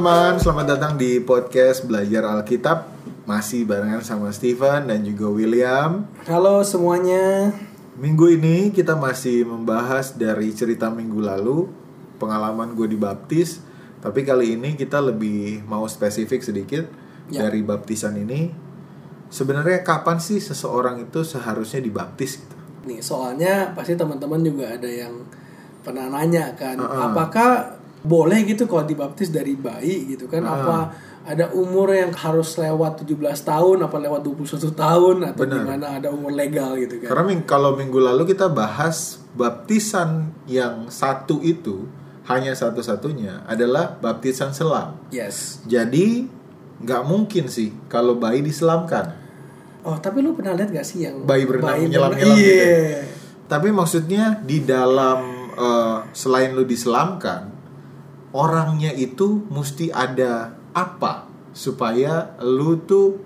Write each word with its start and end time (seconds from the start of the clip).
teman-teman, 0.00 0.40
selamat 0.40 0.66
datang 0.72 0.92
di 0.96 1.20
podcast 1.20 1.84
Belajar 1.84 2.24
Alkitab 2.24 2.88
Masih 3.28 3.68
barengan 3.68 4.00
sama 4.00 4.32
Steven 4.32 4.88
dan 4.88 5.04
juga 5.04 5.28
William 5.28 6.08
Halo 6.24 6.64
semuanya. 6.64 7.52
Minggu 8.00 8.32
ini 8.32 8.72
kita 8.72 8.96
masih 8.96 9.44
membahas 9.44 10.16
dari 10.16 10.56
cerita 10.56 10.88
minggu 10.88 11.20
lalu 11.20 11.68
Pengalaman 12.16 12.72
gue 12.72 12.88
dibaptis 12.88 13.60
Tapi 14.00 14.24
kali 14.24 14.56
ini 14.56 14.72
kita 14.72 15.04
lebih 15.04 15.68
mau 15.68 15.84
spesifik 15.84 16.40
sedikit 16.40 16.88
Ya. 17.28 17.44
Dari 17.44 17.60
baptisan 17.60 18.16
ini 18.16 18.48
Sebenarnya 19.28 19.84
kapan 19.84 20.16
sih 20.16 20.40
seseorang 20.40 20.96
itu 21.12 21.28
seharusnya 21.28 21.84
dibaptis 21.84 22.40
gitu? 22.40 22.56
Nih 22.88 23.04
soalnya 23.04 23.76
pasti 23.76 24.00
teman-teman 24.00 24.40
juga 24.40 24.80
ada 24.80 24.88
yang 24.88 25.28
pernah 25.84 26.08
nanya 26.08 26.56
kan, 26.56 26.80
Uh-uh. 26.80 27.12
apakah 27.12 27.79
boleh 28.00 28.48
gitu 28.48 28.64
kalau 28.64 28.84
dibaptis 28.84 29.28
dari 29.28 29.54
bayi 29.54 30.16
gitu 30.16 30.26
kan? 30.26 30.42
Uh. 30.42 30.50
Apa 30.50 30.76
ada 31.20 31.52
umur 31.52 31.92
yang 31.92 32.10
harus 32.16 32.56
lewat 32.56 33.04
17 33.04 33.20
tahun, 33.44 33.84
apa 33.84 33.96
lewat 34.00 34.24
21 34.24 34.72
tahun 34.72 35.16
atau 35.28 35.42
Benar. 35.44 35.56
gimana 35.62 35.86
ada 36.00 36.08
umur 36.08 36.32
legal 36.32 36.74
gitu 36.80 36.96
kan? 37.04 37.12
Karena 37.12 37.24
ming- 37.28 37.44
kalau 37.44 37.76
minggu 37.76 38.00
lalu 38.00 38.24
kita 38.26 38.48
bahas 38.48 39.20
baptisan 39.36 40.32
yang 40.48 40.88
satu 40.88 41.44
itu 41.44 41.84
hanya 42.24 42.56
satu-satunya 42.56 43.44
adalah 43.44 44.00
baptisan 44.00 44.50
selam. 44.50 44.96
Yes. 45.12 45.60
Jadi 45.66 46.24
nggak 46.80 47.02
mungkin 47.04 47.52
sih 47.52 47.76
kalau 47.86 48.16
bayi 48.16 48.40
diselamkan. 48.40 49.12
Oh 49.80 49.96
tapi 49.96 50.20
lu 50.20 50.36
pernah 50.36 50.52
lihat 50.52 50.72
gak 50.72 50.84
sih 50.84 51.08
yang 51.08 51.24
Bayi 51.24 51.48
berenang 51.48 51.72
berenang- 51.72 52.12
menyelam-nyelam 52.16 52.36
gitu 52.36 52.52
Iya. 52.52 53.00
Tapi 53.44 53.68
maksudnya 53.72 54.24
di 54.40 54.62
dalam 54.62 55.20
eh, 55.50 55.98
selain 56.12 56.54
lu 56.54 56.64
diselamkan, 56.64 57.49
orangnya 58.32 58.90
itu 58.90 59.42
mesti 59.48 59.90
ada 59.90 60.50
apa 60.70 61.26
supaya 61.50 62.34
lu 62.40 62.78
tuh 62.80 63.18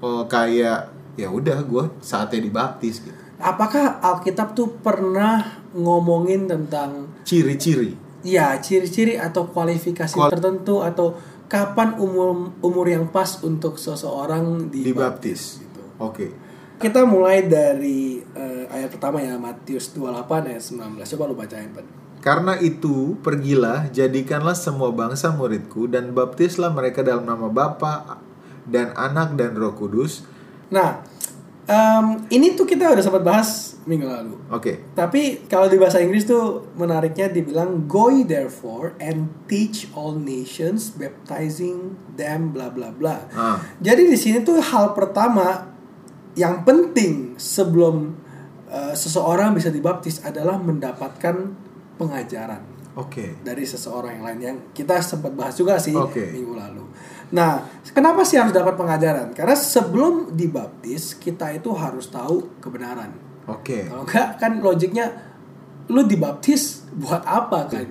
eh, 0.00 0.24
kayak 0.26 0.80
ya 1.16 1.28
udah 1.28 1.58
gue 1.62 1.84
saatnya 1.98 2.40
dibaptis 2.40 3.00
gitu. 3.00 3.16
Apakah 3.36 4.00
Alkitab 4.00 4.52
tuh 4.52 4.80
pernah 4.80 5.44
ngomongin 5.72 6.48
tentang 6.48 7.12
Ciri-ciri. 7.22 7.92
ya 8.22 8.56
ciri-ciri 8.56 9.16
atau 9.16 9.44
kualifikasi 9.46 10.12
Kual- 10.12 10.32
tertentu 10.32 10.80
atau 10.80 11.16
kapan 11.46 11.94
umur 11.96 12.50
umur 12.58 12.86
yang 12.86 13.06
pas 13.06 13.38
untuk 13.40 13.76
seseorang 13.76 14.72
Dibaptis. 14.72 14.82
dibaptis 14.82 15.40
gitu. 15.60 15.82
Oke. 16.00 16.26
Kita 16.76 17.04
mulai 17.04 17.44
dari 17.44 18.20
eh, 18.20 18.64
ayat 18.68 18.88
pertama 18.90 19.20
ya 19.20 19.36
Matius 19.36 19.92
28 19.92 20.48
ayat 20.48 20.60
19. 20.60 21.12
Coba 21.12 21.22
lu 21.24 21.34
bacain, 21.34 21.68
Pan. 21.70 21.86
Karena 22.26 22.58
itu, 22.58 23.14
pergilah, 23.22 23.86
jadikanlah 23.94 24.58
semua 24.58 24.90
bangsa 24.90 25.30
muridku, 25.30 25.86
dan 25.86 26.10
baptislah 26.10 26.74
mereka 26.74 27.06
dalam 27.06 27.22
nama 27.22 27.46
Bapa 27.46 28.18
dan 28.66 28.90
Anak 28.98 29.38
dan 29.38 29.54
Roh 29.54 29.78
Kudus. 29.78 30.26
Nah, 30.74 31.06
em, 31.70 32.26
ini 32.34 32.58
tuh 32.58 32.66
kita 32.66 32.90
udah 32.90 33.04
sempat 33.06 33.22
bahas 33.22 33.78
minggu 33.86 34.10
lalu. 34.10 34.34
Oke, 34.50 34.90
Tapi 34.98 35.46
kalau 35.46 35.70
di 35.70 35.78
bahasa 35.78 36.02
Inggris 36.02 36.26
tuh 36.26 36.66
menariknya 36.74 37.30
dibilang 37.30 37.86
go 37.86 38.10
ye 38.10 38.26
therefore 38.26 38.98
and 38.98 39.30
teach 39.46 39.86
all 39.94 40.18
nations 40.18 40.90
baptizing 40.90 41.94
them 42.18 42.50
bla 42.50 42.74
bla 42.74 42.90
bla. 42.90 43.30
Ah. 43.38 43.62
Jadi 43.78 44.10
di 44.10 44.18
sini 44.18 44.42
tuh 44.42 44.58
hal 44.58 44.98
pertama 44.98 45.70
yang 46.34 46.66
penting 46.66 47.38
sebelum 47.38 48.18
uh, 48.66 48.94
seseorang 48.98 49.54
bisa 49.54 49.70
dibaptis 49.70 50.18
adalah 50.26 50.58
mendapatkan 50.58 51.65
pengajaran 51.96 52.62
oke, 52.94 53.40
dari 53.44 53.64
seseorang 53.64 54.20
yang 54.20 54.24
lain 54.24 54.40
yang 54.40 54.56
kita 54.72 55.00
sempat 55.00 55.32
bahas 55.32 55.52
juga 55.52 55.76
sih 55.76 55.92
Oke. 55.92 56.32
minggu 56.32 56.56
lalu. 56.56 56.84
Nah, 57.26 57.58
kenapa 57.90 58.22
sih 58.22 58.38
harus 58.38 58.54
dapat 58.54 58.78
pengajaran? 58.78 59.34
Karena 59.34 59.52
sebelum 59.52 60.30
dibaptis 60.32 61.18
kita 61.18 61.50
itu 61.50 61.74
harus 61.74 62.06
tahu 62.06 62.60
kebenaran. 62.62 63.10
oke. 63.44 63.90
Kalau 63.90 64.06
enggak 64.06 64.28
kan 64.38 64.52
logiknya 64.62 65.06
lu 65.90 66.06
dibaptis 66.06 66.86
buat 66.94 67.26
apa 67.26 67.66
kan? 67.66 67.86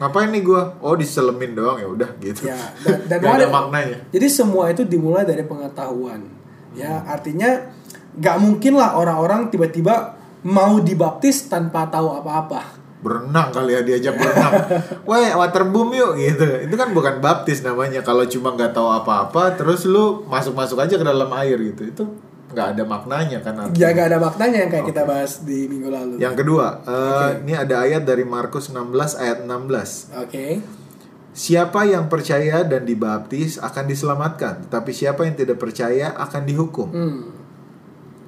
Ngapain 0.00 0.32
nih 0.32 0.42
gua? 0.42 0.74
Oh, 0.80 0.96
diselemin 0.96 1.52
doang 1.52 1.76
ya 1.76 1.86
udah 1.86 2.10
gitu. 2.18 2.48
Ya, 2.48 2.56
dan, 2.82 3.04
dan 3.06 3.18
ada 3.36 3.44
ada- 3.44 3.52
maknanya. 3.52 3.98
Jadi 4.10 4.26
semua 4.26 4.72
itu 4.72 4.82
dimulai 4.82 5.22
dari 5.22 5.44
pengetahuan. 5.44 6.24
Ya, 6.72 7.04
artinya 7.04 7.70
nggak 8.16 8.36
mungkin 8.40 8.74
lah 8.74 8.96
orang-orang 8.96 9.52
tiba-tiba 9.52 10.16
mau 10.42 10.80
dibaptis 10.80 11.46
tanpa 11.46 11.86
tahu 11.86 12.10
apa-apa. 12.16 12.79
Berenang 13.00 13.48
kali 13.48 13.72
ya 13.72 13.80
diajak 13.80 14.14
berenang. 14.20 14.52
Weh, 15.08 15.32
waterboom 15.32 15.88
yuk 15.96 16.12
gitu. 16.20 16.44
Itu 16.68 16.74
kan 16.76 16.92
bukan 16.92 17.24
baptis 17.24 17.64
namanya. 17.64 18.04
Kalau 18.04 18.28
cuma 18.28 18.52
nggak 18.52 18.76
tahu 18.76 18.88
apa-apa, 18.92 19.56
terus 19.56 19.88
lu 19.88 20.24
masuk-masuk 20.28 20.76
aja 20.76 20.94
ke 21.00 21.04
dalam 21.04 21.28
air 21.32 21.56
gitu. 21.56 21.82
Itu 21.88 22.04
nggak 22.50 22.66
ada 22.76 22.82
maknanya 22.84 23.38
kan. 23.40 23.54
artinya. 23.56 23.78
Ya 23.78 23.88
nggak 23.94 24.06
ada 24.10 24.18
maknanya 24.18 24.58
yang 24.66 24.70
kayak 24.70 24.86
kita 24.90 25.02
bahas 25.06 25.32
di 25.46 25.70
minggu 25.70 25.88
lalu. 25.88 26.14
Yang 26.18 26.34
kedua, 26.44 26.66
eh, 26.84 27.28
ini 27.46 27.54
ada 27.56 27.74
ayat 27.86 28.02
dari 28.04 28.26
Markus 28.26 28.68
16 28.68 29.16
ayat 29.16 29.46
16. 29.46 30.10
Oke. 30.18 30.60
Siapa 31.30 31.86
yang 31.86 32.10
percaya 32.10 32.66
dan 32.66 32.82
dibaptis 32.82 33.56
akan 33.62 33.86
diselamatkan, 33.86 34.66
tetapi 34.66 34.90
siapa 34.90 35.24
yang 35.24 35.38
tidak 35.38 35.62
percaya 35.62 36.10
akan 36.18 36.42
dihukum. 36.42 36.88
Hmm. 36.90 37.20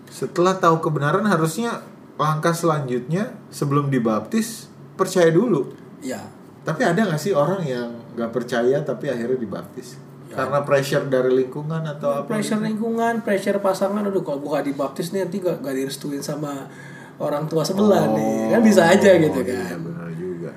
Setelah 0.07 0.55
tahu 0.57 0.79
kebenaran 0.79 1.27
harusnya 1.27 1.83
langkah 2.15 2.53
selanjutnya 2.53 3.33
sebelum 3.49 3.89
dibaptis 3.89 4.69
percaya 4.95 5.29
dulu. 5.29 5.73
Ya. 6.01 6.21
Tapi 6.63 6.83
ada 6.83 7.03
nggak 7.03 7.19
sih 7.19 7.33
orang 7.33 7.63
yang 7.63 7.89
nggak 8.15 8.31
percaya 8.31 8.79
tapi 8.81 9.09
akhirnya 9.09 9.37
dibaptis? 9.37 9.99
Ya. 10.29 10.39
Karena 10.39 10.63
pressure 10.63 11.05
dari 11.07 11.33
lingkungan 11.35 11.83
atau 11.83 12.09
apa? 12.15 12.29
Pressure 12.31 12.61
lingkungan, 12.61 13.21
pressure 13.21 13.59
pasangan, 13.59 14.01
aduh 14.01 14.23
kalau 14.23 14.41
gua 14.41 14.61
dibaptis 14.61 15.11
nih 15.11 15.27
nanti 15.27 15.39
gak, 15.39 15.61
gak 15.61 15.75
direstuin 15.75 16.21
sama 16.21 16.71
orang 17.19 17.45
tua 17.45 17.61
sebelah 17.63 18.09
nih, 18.09 18.51
kan 18.51 18.61
bisa 18.63 18.89
aja 18.89 19.11
gitu 19.15 19.39
Oh, 19.39 19.45
Iya, 19.45 19.63
kan. 19.69 19.79
benar 19.85 20.09
juga. 20.11 20.51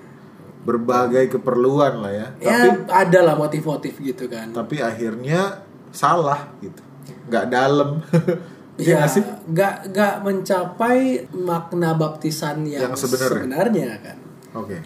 Berbagai 0.64 1.26
keperluan 1.30 1.94
lah 2.00 2.10
ya. 2.10 2.28
Ya 2.40 2.56
Tapi 2.56 2.68
ada 2.88 3.20
lah 3.22 3.36
motif-motif 3.36 3.94
gitu 4.00 4.26
kan. 4.26 4.50
tapi 4.50 4.80
akhirnya 4.80 5.62
salah 5.92 6.50
gitu. 6.60 6.82
Nggak 7.28 7.46
dalam. 7.50 7.90
Ya 8.75 9.00
nggak 9.00 9.08
sih? 9.09 9.24
nggak 9.47 9.75
nggak 9.90 10.13
mencapai 10.19 11.00
makna 11.31 11.96
baptisan 11.96 12.63
yang, 12.63 12.91
Yang 12.91 13.08
sebenarnya. 13.08 13.31
sebenarnya 13.40 13.90
kan 14.00 14.18
Oke. 14.53 14.78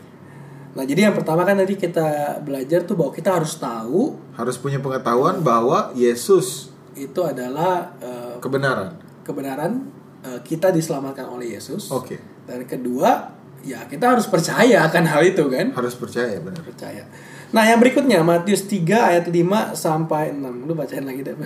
nah 0.70 0.84
jadi 0.84 1.10
yang 1.10 1.16
pertama 1.16 1.42
kan 1.42 1.58
tadi 1.58 1.74
kita 1.74 2.08
belajar 2.40 2.86
tuh 2.86 2.94
bahwa 2.94 3.10
kita 3.10 3.34
harus 3.34 3.58
tahu 3.58 4.14
Harus 4.32 4.56
punya 4.56 4.78
pengetahuan 4.78 5.42
bahwa 5.42 5.90
Yesus 5.92 6.70
itu 6.94 7.18
adalah 7.20 7.90
eh, 7.98 8.38
kebenaran. 8.38 8.94
kebenaran 9.22 9.90
eh, 10.22 10.38
kita 10.40 10.70
diselamatkan 10.70 11.26
oleh 11.26 11.58
Yesus 11.58 11.90
Oke. 11.90 12.22
dan 12.46 12.62
kedua 12.64 13.34
ya 13.60 13.84
kita 13.84 14.14
harus 14.14 14.24
percaya 14.24 14.86
akan 14.86 15.04
hal 15.04 15.26
itu 15.26 15.50
kan 15.50 15.74
Harus 15.74 15.94
percaya 15.94 16.38
benar. 16.38 16.62
percaya 16.62 17.04
nah 17.50 17.66
yang 17.66 17.82
berikutnya 17.82 18.22
Matius 18.22 18.70
3 18.70 18.86
ayat 18.86 19.26
5 19.26 19.34
sampai 19.74 20.30
6 20.32 20.70
lu 20.70 20.78
bacain 20.78 21.02
lagi 21.02 21.26
deh. 21.26 21.34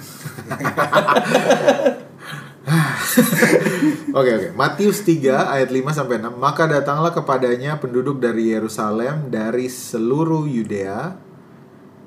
Oke 4.17 4.29
oke. 4.31 4.49
Matius 4.55 5.03
3 5.03 5.51
ayat 5.51 5.69
5 5.69 5.97
sampai 5.97 6.21
6. 6.21 6.37
Maka 6.39 6.63
datanglah 6.69 7.11
kepadanya 7.11 7.75
penduduk 7.81 8.23
dari 8.23 8.55
Yerusalem 8.55 9.27
dari 9.27 9.67
seluruh 9.67 10.47
Yudea 10.47 11.17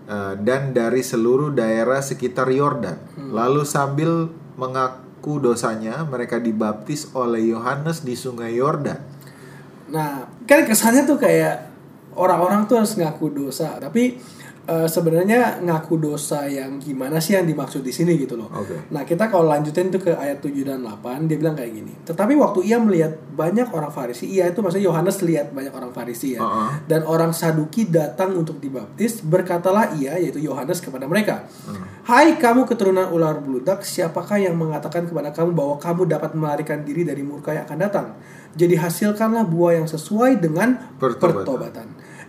eh, 0.08 0.34
dan 0.40 0.72
dari 0.72 1.04
seluruh 1.04 1.52
daerah 1.52 2.00
sekitar 2.00 2.48
Yordan. 2.48 2.96
Lalu 3.36 3.62
sambil 3.68 4.32
mengaku 4.56 5.42
dosanya, 5.42 6.06
mereka 6.08 6.40
dibaptis 6.40 7.12
oleh 7.12 7.52
Yohanes 7.52 8.00
di 8.00 8.16
Sungai 8.16 8.56
Yordan. 8.56 8.98
Nah, 9.92 10.26
kan 10.48 10.64
kesannya 10.64 11.04
tuh 11.04 11.20
kayak 11.20 11.68
orang-orang 12.16 12.64
tuh 12.64 12.80
harus 12.80 12.96
ngaku 12.96 13.30
dosa, 13.30 13.76
tapi 13.76 14.18
eh, 14.66 14.88
sebenarnya 14.90 15.62
ngaku 15.62 15.94
dosa 15.96 16.44
yang 16.50 16.76
gimana 16.82 17.22
sih 17.22 17.38
yang 17.38 17.46
dimaksud 17.46 17.80
di 17.80 17.94
sini 17.94 18.18
gitu 18.18 18.34
loh. 18.34 18.50
Oke. 18.50 18.90
Nah, 18.90 19.06
kita 19.06 19.30
kalau 19.30 19.46
lanjutin 19.46 19.88
tuh 19.88 20.02
ke 20.02 20.12
ayat 20.12 20.42
7 20.42 20.66
dan 20.66 20.82
8, 20.82 21.30
dia 21.30 21.38
bilang 21.38 21.54
kayak 21.54 21.72
gini. 21.72 21.94
Tetapi 22.04 22.34
waktu 22.34 22.66
ia 22.66 22.76
melihat 22.82 23.14
banyak 23.32 23.70
orang 23.70 23.94
Farisi, 23.94 24.26
ia 24.26 24.50
itu 24.50 24.58
maksudnya 24.60 24.90
Yohanes 24.90 25.22
lihat 25.22 25.54
banyak 25.54 25.70
orang 25.70 25.94
Farisi 25.94 26.34
ya. 26.34 26.42
Uh-uh. 26.42 26.82
Dan 26.84 27.06
orang 27.06 27.30
Saduki 27.30 27.86
datang 27.86 28.34
untuk 28.34 28.58
dibaptis, 28.58 29.22
berkatalah 29.22 29.94
ia 29.96 30.18
yaitu 30.18 30.42
Yohanes 30.42 30.82
kepada 30.82 31.06
mereka. 31.06 31.46
Hai 32.06 32.38
kamu 32.38 32.66
keturunan 32.70 33.10
ular 33.10 33.38
beludak, 33.42 33.82
siapakah 33.82 34.38
yang 34.38 34.54
mengatakan 34.54 35.06
kepada 35.10 35.34
kamu 35.34 35.54
bahwa 35.54 35.74
kamu 35.78 36.06
dapat 36.06 36.34
melarikan 36.38 36.82
diri 36.86 37.02
dari 37.02 37.22
murka 37.22 37.54
yang 37.54 37.66
akan 37.66 37.78
datang? 37.78 38.06
Jadi 38.56 38.72
hasilkanlah 38.78 39.44
buah 39.44 39.84
yang 39.84 39.88
sesuai 39.90 40.40
dengan 40.40 40.96
Pertobatan. 40.96 41.44
pertobatan. 41.44 41.86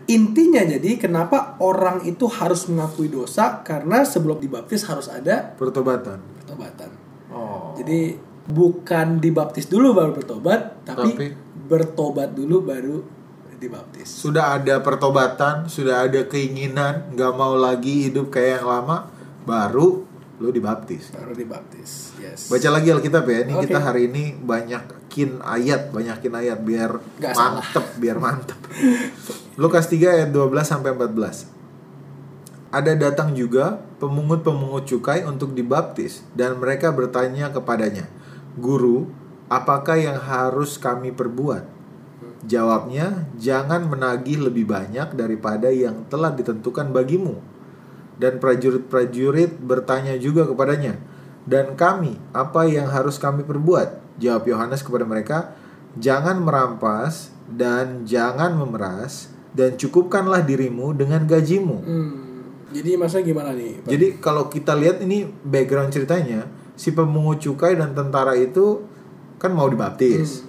Intinya 0.08 0.64
jadi 0.64 0.96
kenapa 0.96 1.60
orang 1.60 2.08
itu 2.08 2.32
harus 2.32 2.64
mengakui 2.72 3.12
dosa 3.12 3.60
karena 3.60 4.08
sebelum 4.08 4.40
dibaptis 4.40 4.88
harus 4.88 5.12
ada 5.12 5.52
Pertobatan. 5.60 6.24
pertobatan. 6.44 6.90
Oh. 7.28 7.76
Jadi 7.76 8.16
bukan 8.48 9.20
dibaptis 9.20 9.68
dulu 9.68 9.92
baru 9.92 10.16
bertobat, 10.16 10.88
tapi, 10.88 11.12
Tapi- 11.12 11.34
bertobat 11.68 12.32
dulu 12.32 12.64
baru 12.64 12.98
dibaptis. 13.60 14.08
sudah 14.08 14.56
ada 14.56 14.80
pertobatan, 14.80 15.68
sudah 15.68 16.08
ada 16.08 16.24
keinginan, 16.24 17.12
nggak 17.12 17.34
mau 17.36 17.60
lagi 17.60 18.08
hidup 18.08 18.32
kayak 18.32 18.64
yang 18.64 18.68
lama, 18.70 19.12
baru 19.44 20.08
lu 20.38 20.54
dibaptis. 20.54 21.10
Baru 21.10 21.34
dibaptis. 21.34 22.14
Yes. 22.22 22.54
Baca 22.54 22.70
lagi 22.70 22.94
Alkitab 22.94 23.26
ya. 23.26 23.42
Ini 23.42 23.54
Oke. 23.58 23.62
kita 23.66 23.82
hari 23.82 24.06
ini 24.06 24.38
banyakin 24.38 25.42
ayat, 25.42 25.90
banyakin 25.90 26.34
ayat 26.38 26.60
biar 26.62 27.02
salah. 27.18 27.58
mantep, 27.58 27.86
biar 27.98 28.18
mantep. 28.22 28.60
Lukas 29.62 29.90
3 29.90 29.98
ayat 29.98 30.30
12 30.30 30.62
sampai 30.62 30.94
14. 30.94 31.58
Ada 32.70 32.94
datang 32.94 33.34
juga 33.34 33.82
pemungut-pemungut 33.98 34.86
cukai 34.86 35.26
untuk 35.26 35.58
dibaptis 35.58 36.22
dan 36.38 36.62
mereka 36.62 36.94
bertanya 36.94 37.50
kepadanya, 37.50 38.06
"Guru, 38.62 39.10
apakah 39.50 39.98
yang 39.98 40.22
harus 40.22 40.78
kami 40.78 41.10
perbuat?" 41.10 41.66
Jawabnya, 42.46 43.26
"Jangan 43.42 43.90
menagih 43.90 44.46
lebih 44.46 44.70
banyak 44.70 45.18
daripada 45.18 45.74
yang 45.74 46.06
telah 46.12 46.30
ditentukan 46.30 46.94
bagimu." 46.94 47.57
Dan 48.18 48.42
prajurit-prajurit 48.42 49.62
bertanya 49.62 50.18
juga 50.18 50.50
kepadanya, 50.50 50.98
"Dan 51.46 51.78
kami, 51.78 52.18
apa 52.34 52.66
yang 52.66 52.90
harus 52.90 53.22
kami 53.22 53.46
perbuat?" 53.46 54.18
Jawab 54.18 54.50
Yohanes 54.50 54.82
kepada 54.82 55.06
mereka, 55.06 55.54
"Jangan 56.02 56.42
merampas 56.42 57.30
dan 57.46 58.10
jangan 58.10 58.58
memeras, 58.58 59.30
dan 59.54 59.78
cukupkanlah 59.78 60.42
dirimu 60.42 60.98
dengan 60.98 61.30
gajimu." 61.30 61.78
Hmm. 61.86 62.28
Jadi 62.74 63.00
maksudnya 63.00 63.26
gimana 63.32 63.52
nih? 63.56 63.80
Pak? 63.80 63.90
Jadi 63.90 64.08
kalau 64.20 64.52
kita 64.52 64.76
lihat 64.76 65.00
ini 65.00 65.24
background 65.46 65.94
ceritanya, 65.94 66.44
si 66.76 66.92
pemungut 66.92 67.40
cukai 67.40 67.80
dan 67.80 67.96
tentara 67.96 68.36
itu 68.36 68.84
kan 69.42 69.56
mau 69.56 69.70
dibaptis. 69.72 70.44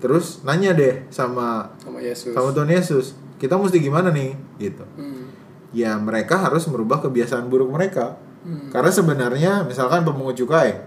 Terus 0.00 0.40
nanya 0.44 0.72
deh 0.72 1.08
sama 1.12 1.76
sama 1.80 2.00
Yesus. 2.00 2.32
sama 2.32 2.48
Tuhan 2.56 2.70
Yesus, 2.72 3.06
kita 3.36 3.56
mesti 3.56 3.78
gimana 3.80 4.08
nih? 4.12 4.32
Gitu. 4.56 4.84
Hmm. 4.96 5.19
Ya 5.70 5.94
mereka 5.98 6.38
harus 6.38 6.66
merubah 6.66 6.98
kebiasaan 7.02 7.46
buruk 7.46 7.70
mereka. 7.70 8.18
Hmm. 8.42 8.72
Karena 8.72 8.90
sebenarnya 8.90 9.52
misalkan 9.68 10.02
pemungut 10.02 10.34
cukai, 10.34 10.80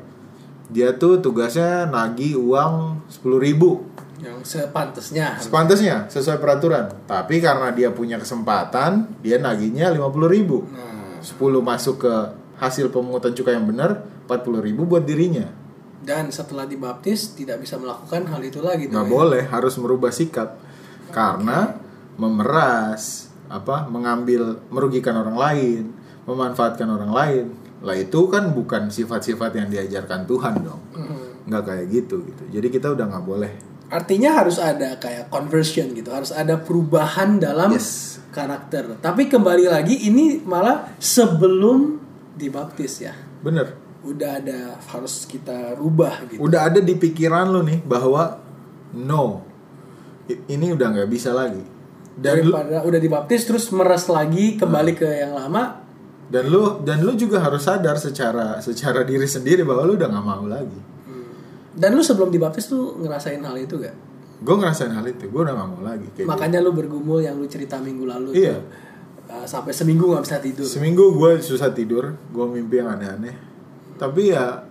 dia 0.67 0.95
tuh 0.97 1.21
tugasnya 1.21 1.87
nagih 1.87 2.35
uang 2.39 3.05
10.000 3.07 3.45
ribu 3.45 3.85
Yang 4.23 4.55
sepantasnya. 4.55 5.35
Sepantasnya 5.35 6.07
sesuai 6.07 6.39
peraturan. 6.39 6.87
Tapi 7.03 7.43
karena 7.43 7.75
dia 7.75 7.91
punya 7.91 8.15
kesempatan, 8.15 9.19
dia 9.19 9.35
nagihnya 9.35 9.91
50.000 9.91 10.31
ribu. 10.31 10.63
Nah, 10.71 11.19
10 11.19 11.59
masuk 11.59 12.07
ke 12.07 12.13
hasil 12.59 12.87
pemungutan 12.87 13.35
cukai 13.35 13.59
yang 13.59 13.67
benar 13.67 14.07
40.000 14.31 14.63
ribu 14.63 14.87
buat 14.87 15.03
dirinya 15.03 15.63
dan 16.03 16.29
setelah 16.29 16.67
dibaptis 16.67 17.31
tidak 17.31 17.63
bisa 17.63 17.79
melakukan 17.79 18.27
hal 18.27 18.41
itu 18.43 18.59
lagi. 18.59 18.91
nggak 18.91 19.07
ya? 19.07 19.09
boleh 19.09 19.43
harus 19.47 19.79
merubah 19.79 20.11
sikap 20.11 20.59
karena 21.15 21.79
memeras 22.19 23.31
apa 23.53 23.85
mengambil 23.85 24.41
merugikan 24.67 25.13
orang 25.13 25.37
lain 25.37 25.83
memanfaatkan 26.25 26.89
orang 26.89 27.13
lain 27.13 27.45
lah 27.79 27.93
itu 27.93 28.25
kan 28.27 28.49
bukan 28.49 28.89
sifat-sifat 28.89 29.53
yang 29.53 29.67
diajarkan 29.69 30.25
Tuhan 30.25 30.53
dong 30.59 30.81
Hmm. 30.91 31.45
nggak 31.45 31.63
kayak 31.63 31.85
gitu 31.87 32.23
gitu 32.23 32.43
jadi 32.49 32.67
kita 32.67 32.87
udah 32.91 33.05
nggak 33.07 33.25
boleh 33.25 33.53
Artinya 33.93 34.41
harus 34.41 34.57
ada 34.57 34.97
kayak 34.97 35.29
conversion 35.29 35.93
gitu, 35.93 36.09
harus 36.09 36.33
ada 36.33 36.57
perubahan 36.57 37.37
dalam 37.37 37.77
Yes. 37.77 38.17
karakter. 38.33 38.97
Tapi 38.97 39.29
kembali 39.29 39.69
lagi 39.69 40.09
ini 40.09 40.41
malah 40.41 40.97
sebelum 40.97 42.01
dibaptis 42.33 43.05
ya. 43.05 43.13
bener 43.45 43.77
Udah 44.01 44.41
ada 44.41 44.81
harus 44.89 45.29
kita 45.29 45.77
rubah 45.77 46.25
gitu. 46.25 46.41
udah 46.41 46.73
ada 46.73 46.81
di 46.81 46.97
pikiran 46.97 47.53
lu 47.53 47.61
nih 47.61 47.85
bahwa 47.85 48.41
no 48.97 49.45
ini 50.49 50.73
udah 50.73 50.87
nggak 50.89 51.09
bisa 51.11 51.29
lagi 51.29 51.61
dan 52.15 52.35
lu, 52.39 52.51
Daripada 52.51 52.83
udah 52.83 52.99
dibaptis 52.99 53.41
terus 53.43 53.65
meres 53.69 54.05
lagi 54.05 54.55
kembali 54.55 54.93
ke 54.93 55.07
yang 55.07 55.33
lama. 55.33 55.81
dan 56.25 56.45
lu 56.45 56.81
dan 56.81 57.01
lu 57.01 57.13
juga 57.13 57.37
harus 57.37 57.61
sadar 57.61 57.93
secara 57.95 58.57
secara 58.57 59.01
diri 59.01 59.25
sendiri 59.25 59.61
bahwa 59.61 59.83
lu 59.83 59.93
udah 59.93 60.07
nggak 60.07 60.25
mau 60.25 60.45
lagi 60.45 60.79
Dan 61.73 61.93
lu 61.93 62.01
sebelum 62.01 62.29
dibaptis 62.29 62.65
tuh 62.65 62.97
ngerasain 62.97 63.41
hal 63.41 63.57
itu 63.57 63.75
gak? 63.75 63.97
gue 64.39 64.55
ngerasain 64.55 64.89
hal 64.89 65.01
itu 65.03 65.25
gue 65.25 65.41
udah 65.41 65.51
gak 65.51 65.67
mau 65.67 65.81
lagi 65.81 66.05
kayak 66.13 66.27
Makanya 66.27 66.59
lu 66.59 66.69
bergumul 66.69 67.17
yang 67.17 67.33
lu 67.33 67.45
cerita 67.45 67.77
minggu 67.77 68.03
lalu 68.03 68.29
Iya. 68.35 68.55
tuh. 68.55 68.63
uh, 69.31 69.45
sampai 69.47 69.71
seminggu 69.71 70.05
nggak 70.05 70.21
bisa 70.21 70.37
tidur. 70.37 70.61
gitu. 70.61 70.69
seminggu 70.69 71.05
gue 71.11 71.31
susah 71.39 71.69
tidur 71.71 72.13
gue 72.13 72.45
mimpi 72.47 72.77
yang 72.77 72.91
aneh-aneh 72.91 73.33
tapi 73.95 74.29
ya 74.29 74.61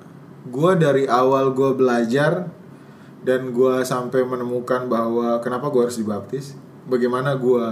gue 0.44 0.72
dari 0.74 1.04
awal 1.04 1.50
gue 1.50 1.70
belajar 1.72 2.46
dan 3.20 3.50
gue 3.50 3.74
sampai 3.82 4.22
menemukan 4.22 4.86
bahwa 4.86 5.38
kenapa 5.38 5.66
gue 5.68 5.82
harus 5.82 5.96
dibaptis 5.96 6.54
bagaimana 6.86 7.34
gue 7.36 7.64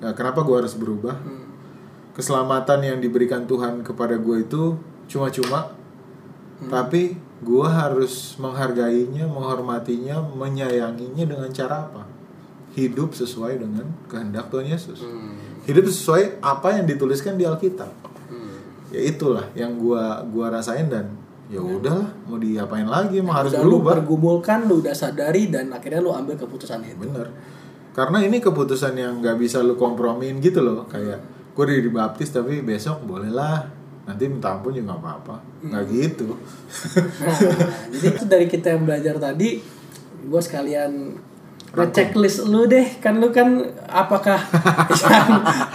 ya, 0.00 0.10
kenapa 0.12 0.40
gue 0.44 0.56
harus 0.56 0.74
berubah? 0.76 1.16
Keselamatan 2.14 2.78
yang 2.86 2.98
diberikan 3.02 3.42
Tuhan 3.44 3.82
kepada 3.82 4.14
gue 4.14 4.46
itu 4.46 4.78
cuma-cuma 5.10 5.74
tapi 6.70 7.18
gue 7.44 7.66
harus 7.66 8.40
menghargainya 8.40 9.28
menghormatinya 9.28 10.22
menyayanginya 10.32 11.24
dengan 11.28 11.50
cara 11.52 11.90
apa? 11.90 12.08
Hidup 12.72 13.12
sesuai 13.12 13.60
dengan 13.60 13.86
kehendak 14.08 14.48
Tuhan 14.48 14.66
Yesus. 14.70 15.02
Hmm. 15.02 15.36
hidup 15.64 15.88
sesuai 15.88 16.44
apa 16.44 16.76
yang 16.76 16.84
dituliskan 16.84 17.40
di 17.40 17.48
Alkitab. 17.48 17.88
Hmm. 18.28 18.60
ya 18.92 19.00
itulah 19.00 19.48
yang 19.56 19.80
gua 19.80 20.20
gua 20.28 20.52
rasain 20.52 20.92
dan 20.92 21.08
ya 21.48 21.60
udahlah 21.60 22.08
mau 22.28 22.36
diapain 22.36 22.84
lagi 22.88 23.20
emang 23.20 23.44
harus 23.44 23.52
Udah 23.56 23.64
lu 23.64 23.80
berubah. 23.80 23.92
pergumulkan, 24.00 24.58
lu 24.68 24.80
udah 24.84 24.92
sadari 24.96 25.48
dan 25.48 25.72
akhirnya 25.72 26.00
lu 26.04 26.12
ambil 26.12 26.36
keputusan 26.36 26.84
itu. 26.84 26.96
bener 27.00 27.28
karena 27.94 28.18
ini 28.26 28.42
keputusan 28.42 28.98
yang 28.98 29.22
nggak 29.22 29.38
bisa 29.38 29.62
lu 29.62 29.78
kompromiin 29.78 30.42
gitu 30.42 30.60
loh. 30.60 30.90
Kayak 30.90 31.22
gue 31.54 31.62
udah 31.62 31.78
dibaptis 31.78 32.34
tapi 32.34 32.58
besok 32.60 33.06
bolehlah. 33.06 33.70
Nanti 34.04 34.28
minta 34.28 34.52
ampun 34.58 34.74
juga 34.74 34.92
nggak 34.92 35.00
apa-apa. 35.00 35.36
Nggak 35.62 35.84
gitu. 35.94 36.28
Nah, 37.22 37.38
jadi 37.94 38.06
itu 38.10 38.24
dari 38.26 38.46
kita 38.50 38.74
yang 38.74 38.82
belajar 38.84 39.16
tadi, 39.16 39.62
gue 40.26 40.40
sekalian 40.42 40.92
nge-checklist 41.74 42.46
lu 42.46 42.66
deh, 42.70 42.86
kan 43.02 43.18
lu 43.18 43.34
kan 43.34 43.62
apakah 43.90 44.38
yang, 45.02 45.28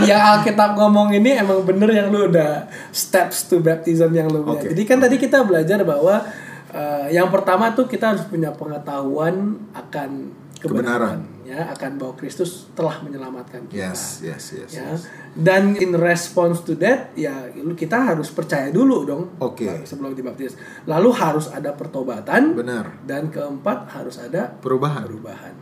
yang 0.08 0.22
Alkitab 0.36 0.80
ngomong 0.80 1.12
ini 1.12 1.36
emang 1.36 1.68
bener 1.68 1.92
yang 1.92 2.08
lu 2.08 2.32
udah 2.32 2.72
steps 2.92 3.52
to 3.52 3.60
baptism 3.60 4.12
yang 4.16 4.32
lu 4.32 4.44
Oke. 4.48 4.72
Jadi 4.72 4.84
kan 4.88 5.04
tadi 5.04 5.20
kita 5.20 5.44
belajar 5.44 5.84
bahwa 5.84 6.24
eh, 6.72 7.16
yang 7.16 7.28
pertama 7.28 7.76
tuh 7.76 7.88
kita 7.88 8.16
harus 8.16 8.24
punya 8.28 8.56
pengetahuan 8.56 9.60
akan 9.76 10.10
kebenaran, 10.60 11.24
ya 11.50 11.74
akan 11.74 11.98
bahwa 11.98 12.14
Kristus 12.14 12.70
telah 12.78 13.02
menyelamatkan 13.02 13.66
kita. 13.66 13.90
yes 13.90 14.22
yes 14.22 14.54
yes, 14.54 14.72
ya. 14.78 14.86
yes. 14.94 15.10
dan 15.34 15.74
in 15.82 15.98
response 15.98 16.62
to 16.62 16.78
that 16.78 17.10
ya 17.18 17.50
kita 17.74 18.14
harus 18.14 18.30
percaya 18.30 18.70
dulu 18.70 18.98
dong. 19.08 19.24
Oke. 19.42 19.82
sebelum 19.88 20.14
dibaptis. 20.14 20.54
Lalu 20.86 21.10
harus 21.16 21.50
ada 21.50 21.74
pertobatan. 21.74 22.54
Benar. 22.54 23.02
Dan 23.08 23.34
keempat 23.34 23.90
harus 23.96 24.22
ada 24.22 24.54
perubahan. 24.62 25.10
perubahan. 25.10 25.54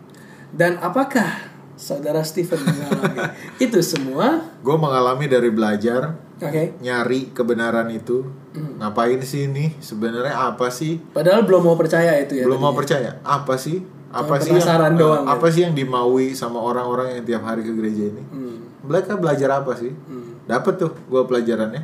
Dan 0.51 0.82
apakah 0.82 1.53
saudara 1.77 2.25
Stephen 2.25 2.60
mengalami 2.65 3.32
itu 3.65 3.79
semua? 3.86 4.44
Gue 4.60 4.75
mengalami 4.75 5.29
dari 5.29 5.53
belajar 5.53 6.17
oke. 6.41 6.82
nyari 6.82 7.32
kebenaran 7.32 7.88
itu. 7.94 8.25
Ngapain 8.58 9.22
sih 9.22 9.46
ini? 9.46 9.77
Sebenarnya 9.77 10.34
apa 10.34 10.74
sih? 10.74 10.98
Padahal 11.13 11.46
belum 11.46 11.70
mau 11.70 11.77
percaya 11.77 12.17
itu 12.17 12.41
ya 12.41 12.50
belum 12.50 12.58
mau 12.58 12.74
tadinya. 12.74 12.82
percaya. 12.82 13.12
Apa 13.22 13.56
sih 13.62 13.97
apa 14.07 14.39
sih 14.39 14.55
yang, 14.55 14.63
eh, 14.63 14.95
doang, 14.95 15.25
apa 15.27 15.47
sih 15.51 15.61
yang 15.67 15.75
dimaui 15.75 16.31
sama 16.31 16.63
orang-orang 16.63 17.19
yang 17.19 17.23
tiap 17.27 17.43
hari 17.43 17.61
ke 17.63 17.71
gereja 17.75 18.07
ini? 18.07 18.23
Hmm, 18.31 18.57
mereka 18.87 19.19
belajar 19.19 19.59
apa 19.59 19.75
sih? 19.75 19.91
Hmm, 19.91 20.39
dapat 20.47 20.79
tuh 20.79 20.91
gue 20.95 21.21
pelajarannya. 21.27 21.83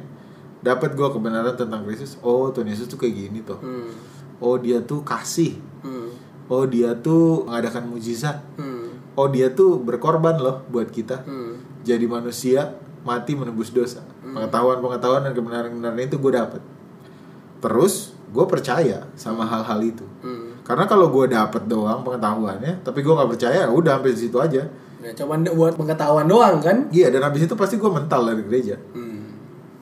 Dapat 0.64 0.96
gue 0.96 1.08
kebenaran 1.12 1.60
tentang 1.60 1.84
Kristus. 1.84 2.16
Oh 2.24 2.48
Tuhan 2.48 2.72
Yesus 2.72 2.88
tuh 2.88 2.96
kayak 2.96 3.12
gini 3.12 3.44
tuh 3.44 3.60
hmm, 3.60 3.92
oh 4.40 4.56
dia 4.56 4.80
tuh 4.80 5.04
kasih. 5.04 5.60
Hmm, 5.84 6.16
oh 6.48 6.64
dia 6.64 6.96
tuh 6.96 7.44
mengadakan 7.44 7.92
mujizat. 7.92 8.40
Hmm, 8.56 8.96
oh 9.20 9.28
dia 9.28 9.52
tuh 9.52 9.80
berkorban 9.84 10.40
loh 10.40 10.64
buat 10.72 10.88
kita. 10.88 11.28
Hmm. 11.28 11.60
jadi 11.84 12.08
manusia 12.08 12.80
mati 13.04 13.36
menebus 13.36 13.76
dosa. 13.76 14.00
Pengetahuan 14.24 14.80
pengetahuan 14.80 15.22
dan 15.28 15.36
kebenaran 15.36 15.70
kebenaran 15.76 16.00
itu 16.00 16.16
gue 16.16 16.32
dapet. 16.32 16.62
Terus 17.60 18.16
gue 18.32 18.46
percaya 18.48 19.06
sama 19.20 19.44
hal-hal 19.44 19.80
itu. 19.84 20.08
Hmm. 20.24 20.43
Karena 20.64 20.84
kalau 20.84 21.08
gue 21.08 21.28
dapet 21.28 21.64
doang 21.66 22.02
pengetahuannya 22.02 22.82
tapi 22.82 23.00
gue 23.00 23.12
nggak 23.12 23.30
percaya 23.30 23.68
udah 23.68 24.00
sampai 24.00 24.12
situ 24.14 24.38
aja. 24.38 24.64
Ya, 24.98 25.12
cuman 25.12 25.44
buat 25.50 25.76
pengetahuan 25.76 26.24
doang 26.26 26.58
kan? 26.58 26.88
Iya 26.88 27.12
dan 27.12 27.22
habis 27.22 27.44
itu 27.44 27.52
pasti 27.54 27.76
gue 27.76 27.88
mental 27.88 28.24
dari 28.24 28.42
gereja. 28.42 28.80
Hmm. 28.92 29.12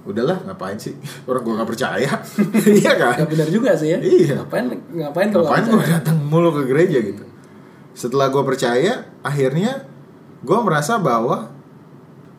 udahlah 0.02 0.42
ngapain 0.44 0.74
sih? 0.76 0.98
Orang 1.30 1.46
gue 1.46 1.54
nggak 1.54 1.70
percaya. 1.70 2.10
Iya 2.82 2.94
kan? 2.98 3.22
Gak 3.22 3.30
benar 3.30 3.48
juga 3.48 3.78
sih 3.78 3.94
ya. 3.94 4.02
Iya. 4.02 4.42
ngapain 4.42 4.66
ngapain 4.90 5.30
kalau 5.30 5.46
ngapain 5.46 5.64
gue 5.64 5.86
datang 5.86 6.18
mulu 6.18 6.50
ke 6.52 6.66
gereja 6.66 6.98
gitu? 7.00 7.22
Setelah 7.94 8.34
gue 8.34 8.42
percaya 8.42 9.06
akhirnya 9.22 9.86
gue 10.42 10.58
merasa 10.60 10.98
bahwa 10.98 11.54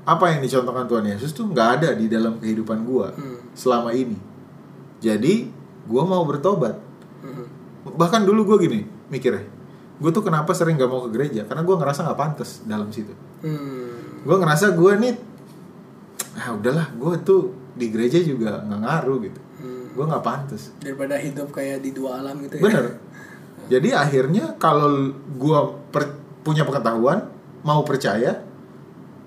apa 0.03 0.25
yang 0.29 0.43
dicontohkan 0.43 0.91
Tuhan 0.91 1.07
Yesus 1.07 1.31
tuh 1.31 1.47
nggak 1.47 1.69
ada 1.79 1.89
di 1.95 2.11
dalam 2.11 2.43
kehidupan 2.43 2.83
gue 2.83 3.07
Hmm. 3.15 3.39
selama 3.55 3.95
ini. 3.95 4.19
Jadi 4.99 5.47
gue 5.87 6.03
mau 6.03 6.27
bertobat. 6.27 6.75
Hmm. 6.75 6.92
Bahkan 7.95 8.23
dulu 8.23 8.45
gue 8.47 8.59
gini 8.63 8.81
mikirnya 9.09 9.45
gue 9.95 10.11
tuh 10.11 10.21
kenapa 10.21 10.51
sering 10.51 10.75
gak 10.75 10.87
mau 10.87 11.03
ke 11.03 11.11
gereja 11.11 11.45
karena 11.45 11.63
gue 11.63 11.75
ngerasa 11.75 12.01
nggak 12.03 12.19
pantas 12.19 12.51
dalam 12.63 12.89
situ 12.89 13.13
Hmm. 13.39 14.23
gue 14.23 14.37
ngerasa 14.37 14.71
gue 14.73 14.93
nih 14.99 15.15
ah 16.35 16.51
udahlah 16.53 16.91
gue 16.93 17.13
tuh 17.21 17.43
di 17.73 17.89
gereja 17.89 18.19
juga 18.21 18.61
nggak 18.61 18.81
ngaruh 18.81 19.19
gitu 19.21 19.41
Hmm. 19.59 19.87
gue 19.91 20.05
nggak 20.05 20.23
pantas 20.23 20.63
Daripada 20.77 21.15
hidup 21.17 21.49
kayak 21.51 21.81
di 21.81 21.91
dua 21.91 22.19
alam 22.19 22.39
gitu 22.41 22.57
ya. 22.57 22.63
bener 22.63 22.85
jadi 23.73 23.89
akhirnya 23.97 24.45
kalau 24.57 24.91
gue 25.33 25.59
per- 25.89 26.19
punya 26.43 26.63
pengetahuan 26.63 27.31
mau 27.61 27.83
percaya 27.83 28.43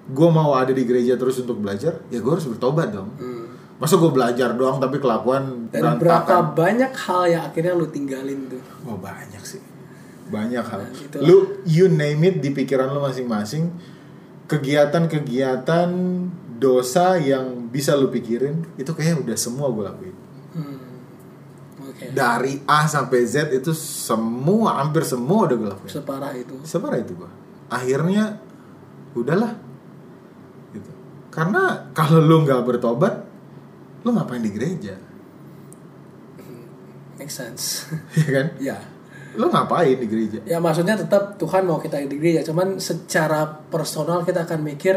gue 0.06 0.30
mau 0.30 0.54
ada 0.54 0.70
di 0.70 0.84
gereja 0.84 1.16
terus 1.16 1.40
untuk 1.40 1.58
belajar 1.58 2.04
ya 2.08 2.20
gue 2.20 2.30
harus 2.30 2.46
bertobat 2.46 2.90
dong 2.90 3.10
Hmm. 3.16 3.35
Masa 3.75 4.00
gue 4.00 4.08
belajar 4.08 4.55
doang 4.55 4.79
tapi 4.79 5.03
kelakuan 5.03 5.67
Dan 5.67 6.00
berapa 6.00 6.55
banyak 6.55 6.96
hal 6.96 7.24
yang 7.27 7.44
akhirnya 7.51 7.75
lu 7.75 7.91
tinggalin 7.91 8.48
tuh? 8.48 8.63
Oh 8.88 8.96
banyak 8.96 9.44
sih, 9.44 9.60
banyak 10.32 10.63
hal. 10.63 10.79
Nah, 10.79 10.91
itulah. 10.96 11.24
Lu 11.27 11.60
you 11.67 11.91
name 11.91 12.24
it 12.24 12.39
di 12.39 12.55
pikiran 12.55 12.88
lu 12.96 13.03
masing-masing, 13.03 13.75
kegiatan-kegiatan 14.48 15.89
dosa 16.55 17.20
yang 17.20 17.67
bisa 17.67 17.91
lu 18.00 18.08
pikirin 18.08 18.63
itu 18.79 18.88
kayaknya 18.96 19.27
udah 19.27 19.38
semua 19.38 19.67
gue 19.67 19.84
lakuin. 19.84 20.15
Hmm. 20.55 20.79
Oke. 21.91 22.15
Dari 22.15 22.63
A 22.63 22.88
sampai 22.88 23.27
Z 23.27 23.51
itu 23.51 23.75
semua 23.75 24.79
hampir 24.79 25.03
semua 25.03 25.51
udah 25.51 25.58
gue 25.60 25.70
lakuin. 25.75 25.91
Separah 25.91 26.32
itu. 26.32 26.55
Separah 26.63 27.03
itu 27.03 27.12
gue. 27.12 27.32
Akhirnya 27.67 28.39
udahlah, 29.17 29.58
gitu. 30.72 30.91
Karena 31.27 31.91
kalau 31.91 32.24
lu 32.24 32.48
nggak 32.48 32.63
bertobat, 32.63 33.25
lu 34.06 34.14
ngapain 34.14 34.46
di 34.46 34.54
gereja, 34.54 34.96
Make 37.16 37.32
sense. 37.32 37.88
ya 38.28 38.30
kan? 38.32 38.48
ya. 38.60 38.78
Lu 39.36 39.52
ngapain 39.52 40.00
di 40.00 40.08
gereja? 40.08 40.40
Ya 40.48 40.64
maksudnya 40.64 40.96
tetap 40.96 41.36
Tuhan 41.36 41.68
mau 41.68 41.80
kita 41.80 42.00
di 42.04 42.16
gereja, 42.16 42.44
cuman 42.48 42.80
secara 42.80 43.44
personal 43.68 44.24
kita 44.24 44.48
akan 44.48 44.64
mikir 44.64 44.96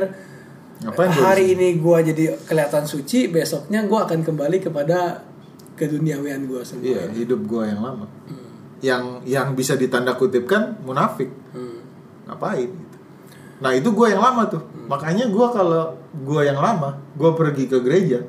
Ngapain 0.78 1.10
hari 1.10 1.58
ini 1.58 1.74
gua 1.82 1.98
jadi 2.06 2.38
kelihatan 2.46 2.86
suci, 2.86 3.26
besoknya 3.26 3.82
gua 3.90 4.06
akan 4.06 4.22
kembali 4.22 4.62
kepada 4.62 5.26
keduniawian 5.74 6.46
gua 6.46 6.62
semua. 6.62 6.86
Iya, 6.86 7.10
hidup 7.18 7.50
gua 7.50 7.66
yang 7.66 7.82
lama. 7.82 8.06
Yang 8.78 9.26
yang 9.26 9.48
bisa 9.58 9.74
ditanda 9.74 10.14
kutipkan 10.14 10.78
munafik. 10.86 11.34
Hmm. 11.50 11.82
Ngapain 12.30 12.70
gitu. 12.70 12.96
Nah, 13.58 13.74
itu 13.74 13.90
gua 13.90 14.06
yang 14.14 14.22
lama 14.22 14.46
tuh. 14.46 14.62
Makanya 14.86 15.26
gua 15.34 15.50
kalau 15.50 15.98
gua 16.22 16.46
yang 16.46 16.62
lama, 16.62 16.94
gua 17.18 17.34
pergi 17.34 17.66
ke 17.66 17.82
gereja. 17.82 18.22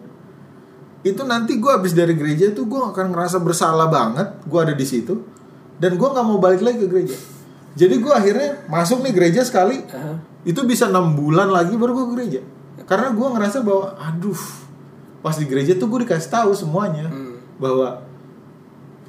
Itu 1.02 1.24
nanti 1.24 1.56
gua 1.58 1.80
habis 1.80 1.96
dari 1.96 2.14
gereja 2.14 2.52
tuh 2.52 2.68
gua 2.68 2.92
akan 2.92 3.12
ngerasa 3.12 3.40
bersalah 3.40 3.88
banget 3.88 4.28
gua 4.46 4.68
ada 4.68 4.76
di 4.76 4.84
situ 4.84 5.24
dan 5.78 5.96
gua 5.96 6.12
nggak 6.12 6.26
mau 6.26 6.38
balik 6.38 6.60
lagi 6.60 6.84
ke 6.84 6.88
gereja. 6.88 7.16
Jadi 7.74 7.96
gua 7.98 8.20
akhirnya 8.20 8.66
masuk 8.68 9.00
nih 9.00 9.14
gereja 9.14 9.42
sekali, 9.46 9.80
Aha. 9.88 10.20
itu 10.44 10.60
bisa 10.64 10.88
enam 10.88 11.16
bulan 11.16 11.48
lagi 11.48 11.76
baru 11.76 11.94
gue 11.94 12.06
ke 12.06 12.14
gereja 12.18 12.42
karena 12.84 13.14
gue 13.14 13.28
ngerasa 13.30 13.62
bahwa 13.62 13.94
aduh 14.02 14.42
pas 15.22 15.38
di 15.38 15.46
gereja 15.46 15.78
tuh 15.78 15.86
gue 15.86 16.10
dikasih 16.10 16.32
tahu 16.34 16.58
semuanya 16.58 17.06
Hmm. 17.06 17.38
bahwa 17.62 18.02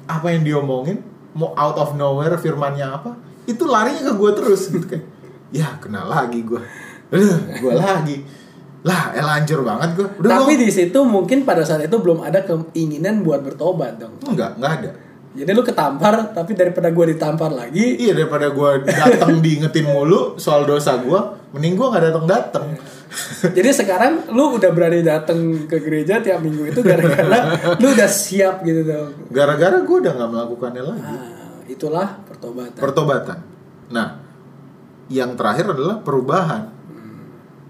apa 0.05 0.27
yang 0.29 0.45
diomongin 0.45 1.01
mau 1.33 1.49
out 1.57 1.81
of 1.81 1.97
nowhere 1.97 2.37
firmannya 2.37 2.85
apa 2.85 3.17
itu 3.47 3.65
larinya 3.65 4.05
ke 4.05 4.13
gue 4.13 4.31
terus 4.37 4.69
gitu 4.69 4.85
kan 4.85 5.01
ya 5.49 5.81
kena 5.81 6.05
lagi 6.05 6.45
gue 6.45 6.61
gue 7.63 7.73
lagi 7.73 8.21
lah 8.81 9.13
eh 9.13 9.21
hancur 9.21 9.61
banget 9.61 9.89
gue 9.93 10.07
udah 10.19 10.41
Tapi 10.41 10.57
di 10.57 10.69
situ 10.69 10.99
mungkin 11.01 11.45
pada 11.45 11.61
saat 11.61 11.81
itu 11.81 11.93
belum 11.93 12.19
ada 12.19 12.41
keinginan 12.41 13.21
buat 13.21 13.41
bertobat 13.41 13.97
dong. 13.97 14.17
enggak 14.25 14.57
enggak 14.57 14.73
ada 14.79 14.91
Jadi 15.31 15.47
lu 15.47 15.63
ketampar, 15.63 16.35
tapi 16.35 16.51
daripada 16.51 16.91
gua 16.91 17.07
ditampar 17.07 17.55
lagi, 17.55 17.95
iya 17.95 18.11
daripada 18.11 18.51
gue 18.51 18.83
datang 18.83 19.39
diingetin 19.43 19.87
mulu 19.87 20.35
soal 20.35 20.65
dosa 20.65 20.99
gue 20.99 21.19
mending 21.51 21.73
gue 21.73 21.87
nggak 21.87 22.03
datang 22.03 22.25
datang 22.27 22.65
jadi 23.55 23.69
sekarang 23.71 24.27
lu 24.31 24.59
udah 24.59 24.71
berani 24.71 24.99
datang 24.99 25.39
ke 25.65 25.79
gereja 25.79 26.19
tiap 26.19 26.39
minggu 26.39 26.67
itu 26.67 26.79
gara-gara 26.81 27.47
lu 27.79 27.87
udah 27.87 28.09
siap 28.09 28.59
gitu 28.61 28.83
dong. 28.83 29.11
gara-gara 29.29 29.79
gue 29.79 29.97
udah 29.99 30.11
nggak 30.11 30.29
melakukannya 30.31 30.83
lagi 30.83 30.99
Nah, 31.05 31.27
itulah 31.69 32.07
pertobatan. 32.25 32.75
pertobatan. 32.75 33.37
Nah, 33.87 34.07
yang 35.07 35.35
terakhir 35.35 35.71
adalah 35.71 35.99
perubahan. 35.99 36.80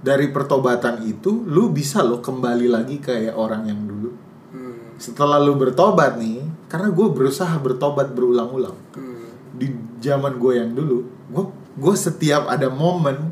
Dari 0.01 0.34
pertobatan 0.34 1.05
itu, 1.05 1.46
lu 1.46 1.70
bisa 1.70 2.01
lo 2.01 2.25
kembali 2.25 2.65
lagi 2.65 2.98
kayak 2.98 3.38
orang 3.38 3.70
yang 3.70 3.86
dulu. 3.86 4.10
Hmm, 4.50 4.98
Setelah 4.98 5.38
lu 5.38 5.53
bertobat 5.53 6.17
nih, 6.17 6.41
karena 6.65 6.89
gue 6.89 7.08
berusaha 7.13 7.53
bertobat 7.62 8.10
berulang-ulang. 8.10 8.74
hmm, 8.98 9.58
Di 9.62 9.70
zaman 10.01 10.41
gue 10.41 10.53
yang 10.58 10.74
dulu, 10.74 11.05
gue 11.05 11.46
gue 11.77 11.96
setiap 11.96 12.50
ada 12.50 12.65
momen, 12.74 13.29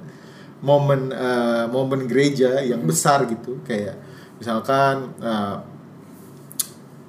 momen 0.61 1.09
eh, 1.09 1.65
momen 1.73 2.05
gereja 2.05 2.61
yang 2.61 2.85
besar 2.85 3.25
gitu, 3.25 3.57
kayak 3.65 3.97
misalkan 4.37 5.09
eh, 5.17 5.55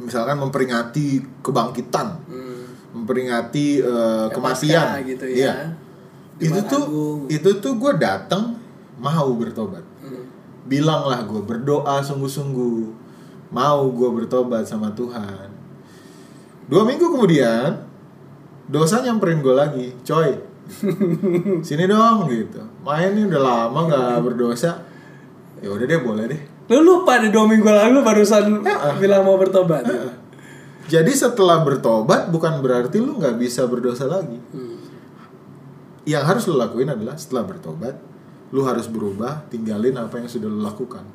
misalkan 0.01 0.41
memperingati 0.41 1.21
kebangkitan, 1.45 2.09
hmm. 2.25 2.97
memperingati 2.97 3.85
Kayak 3.85 4.33
kematian 4.33 4.87
gitu 5.05 5.27
ya. 5.29 5.37
Iya. 5.37 5.55
itu 6.41 6.61
tuh 6.65 6.85
Agung. 6.89 7.21
itu 7.29 7.51
tuh 7.61 7.77
gue 7.77 7.93
datang 8.01 8.57
mau 9.01 9.33
bertobat. 9.35 9.83
Hmm. 10.01 10.29
bilanglah 10.61 11.25
gue 11.25 11.41
berdoa 11.41 11.99
sungguh-sungguh. 12.01 12.93
Mau 13.51 13.81
gue 13.91 14.11
bertobat 14.15 14.63
sama 14.63 14.93
Tuhan. 14.93 15.49
Dua 16.69 16.85
minggu 16.85 17.09
kemudian 17.09 17.81
dosa 18.65 19.03
nyamperin 19.03 19.41
gue 19.41 19.51
lagi 19.51 19.87
coy 20.05 20.31
sini 21.67 21.85
dong 21.85 22.31
gitu. 22.31 22.63
Main 22.81 23.11
nih 23.13 23.27
udah 23.27 23.41
lama 23.41 23.81
nggak 23.89 24.17
berdosa. 24.23 24.85
Ya 25.59 25.69
udah 25.69 25.83
deh 25.83 25.99
boleh 25.99 26.25
deh. 26.29 26.43
Lu 26.71 26.79
lupa 26.81 27.19
di 27.19 27.35
dua 27.35 27.51
minggu 27.51 27.67
lalu 27.67 27.99
barusan 28.01 28.63
Ya. 28.63 28.95
bilang 28.95 29.27
mau 29.27 29.35
bertobat. 29.35 29.83
jadi 30.87 31.11
setelah 31.11 31.63
bertobat 31.63 32.31
bukan 32.31 32.63
berarti 32.63 32.99
lu 32.99 33.19
nggak 33.19 33.35
bisa 33.35 33.67
berdosa 33.67 34.07
lagi. 34.07 34.39
Hmm. 34.53 34.79
yang 36.05 36.25
harus 36.25 36.47
lo 36.47 36.57
lakuin 36.57 36.89
adalah 36.89 37.13
setelah 37.15 37.45
bertobat 37.45 37.93
lu 38.51 38.67
harus 38.67 38.91
berubah 38.91 39.47
tinggalin 39.47 39.95
apa 39.99 40.19
yang 40.19 40.29
sudah 40.31 40.51
lo 40.51 40.63
lakukan. 40.67 41.07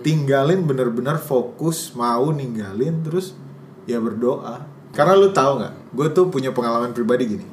Tinggalin 0.00 0.64
bener-bener 0.64 1.20
fokus 1.20 1.92
mau 1.92 2.32
ninggalin 2.32 3.04
terus 3.04 3.36
ya 3.84 4.00
berdoa. 4.00 4.64
Karena 4.96 5.12
lu 5.16 5.28
tahu 5.32 5.60
nggak? 5.60 5.74
Gue 5.92 6.08
tuh 6.12 6.28
punya 6.32 6.52
pengalaman 6.52 6.96
pribadi 6.96 7.36
gini. 7.36 7.46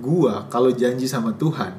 Gue 0.00 0.32
kalau 0.52 0.72
janji 0.72 1.08
sama 1.08 1.32
Tuhan 1.36 1.72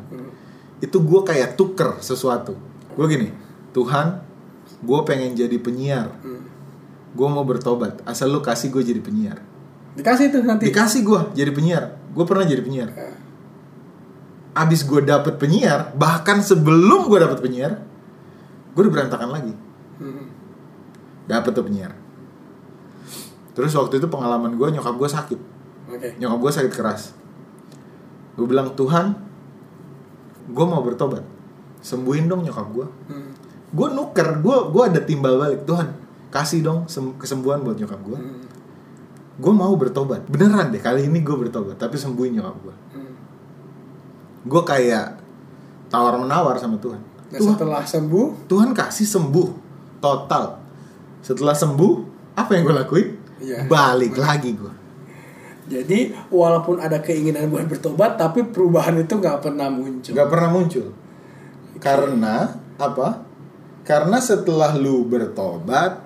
itu 0.82 0.98
gue 0.98 1.22
kayak 1.22 1.58
tuker 1.58 2.02
sesuatu. 2.02 2.58
Gue 2.98 3.06
gini 3.10 3.30
Tuhan 3.74 4.22
gue 4.82 5.00
pengen 5.06 5.38
jadi 5.38 5.58
penyiar. 5.62 6.10
Hmm. 6.22 6.50
gue 7.12 7.28
mau 7.28 7.44
bertobat. 7.44 8.00
Asal 8.08 8.32
lu 8.32 8.40
kasih 8.40 8.72
gue 8.72 8.82
jadi 8.88 9.02
penyiar. 9.04 9.38
Dikasih 10.00 10.32
tuh 10.32 10.42
nanti. 10.48 10.72
dikasih 10.72 11.02
gue 11.04 11.22
jadi 11.36 11.52
penyiar. 11.52 11.84
Gue 12.16 12.24
pernah 12.24 12.48
jadi 12.48 12.64
penyiar 12.64 12.90
abis 14.54 14.84
gue 14.84 15.02
dapet 15.02 15.36
penyiar 15.36 15.94
bahkan 15.94 16.40
sebelum 16.40 17.08
gue 17.08 17.20
dapet 17.20 17.40
penyiar 17.40 17.80
gue 18.72 18.82
udah 18.82 18.94
berantakan 18.94 19.30
lagi 19.30 19.54
Hmm. 19.98 20.28
dapet 21.26 21.52
tuh 21.52 21.62
penyiar 21.62 21.94
terus 23.52 23.72
waktu 23.72 23.98
itu 23.98 24.08
pengalaman 24.08 24.54
gue 24.54 24.68
nyokap 24.72 24.94
gue 24.94 25.10
sakit 25.10 25.40
Oke. 25.88 26.08
nyokap 26.18 26.40
gue 26.40 26.52
sakit 26.54 26.72
keras 26.72 27.14
gue 28.34 28.46
bilang 28.46 28.72
Tuhan 28.74 29.14
gue 30.48 30.66
mau 30.66 30.82
bertobat 30.82 31.22
sembuhin 31.80 32.26
dong 32.26 32.42
nyokap 32.42 32.68
gue 32.70 32.88
Hmm. 33.08 33.32
gue 33.70 33.88
nuker 33.90 34.28
gue 34.38 34.58
gue 34.68 34.84
ada 34.86 35.00
timbal 35.00 35.38
balik 35.38 35.64
Tuhan 35.64 35.94
kasih 36.30 36.60
dong 36.62 36.80
sem- 36.88 37.16
kesembuhan 37.16 37.60
buat 37.60 37.76
nyokap 37.76 38.00
gue 38.02 38.18
Hmm. 38.18 38.42
gue 39.38 39.54
mau 39.54 39.72
bertobat 39.74 40.26
beneran 40.26 40.70
deh 40.70 40.80
kali 40.80 41.06
ini 41.06 41.20
gue 41.20 41.36
bertobat 41.38 41.76
tapi 41.76 41.96
sembuhin 41.96 42.32
nyokap 42.34 42.56
gue 42.58 42.76
Hmm. 42.90 43.01
Gue 44.42 44.62
kayak 44.66 45.18
tawar 45.88 46.18
menawar 46.18 46.58
sama 46.58 46.78
Tuhan. 46.82 47.02
Nah, 47.32 47.40
Tuhan, 47.40 47.56
setelah 47.56 47.84
sembuh, 47.86 48.48
Tuhan 48.48 48.76
kasih 48.76 49.08
sembuh 49.08 49.50
total. 50.02 50.60
Setelah 51.22 51.54
sembuh, 51.54 51.94
apa 52.34 52.50
yang 52.58 52.64
gue 52.66 52.76
lakuin? 52.76 53.08
Iya. 53.42 53.66
Balik 53.66 54.16
lagi 54.18 54.52
gue. 54.54 54.74
jadi 55.72 56.12
walaupun 56.28 56.84
ada 56.84 57.00
keinginan 57.00 57.48
buat 57.48 57.64
bertobat, 57.64 58.20
tapi 58.20 58.44
perubahan 58.44 58.98
itu 59.00 59.16
nggak 59.16 59.40
pernah 59.40 59.72
muncul. 59.72 60.12
Gak 60.12 60.28
pernah 60.28 60.50
muncul. 60.52 60.88
Karena 61.80 62.36
apa? 62.76 63.24
Karena 63.88 64.20
setelah 64.20 64.76
lu 64.76 65.08
bertobat, 65.08 66.04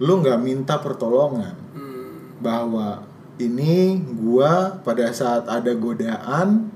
lu 0.00 0.24
nggak 0.24 0.40
minta 0.40 0.80
pertolongan 0.80 1.52
Hmm. 1.76 2.40
bahwa 2.40 3.04
ini 3.36 4.00
gua 4.16 4.80
pada 4.80 5.12
saat 5.12 5.44
ada 5.46 5.76
godaan, 5.76 6.72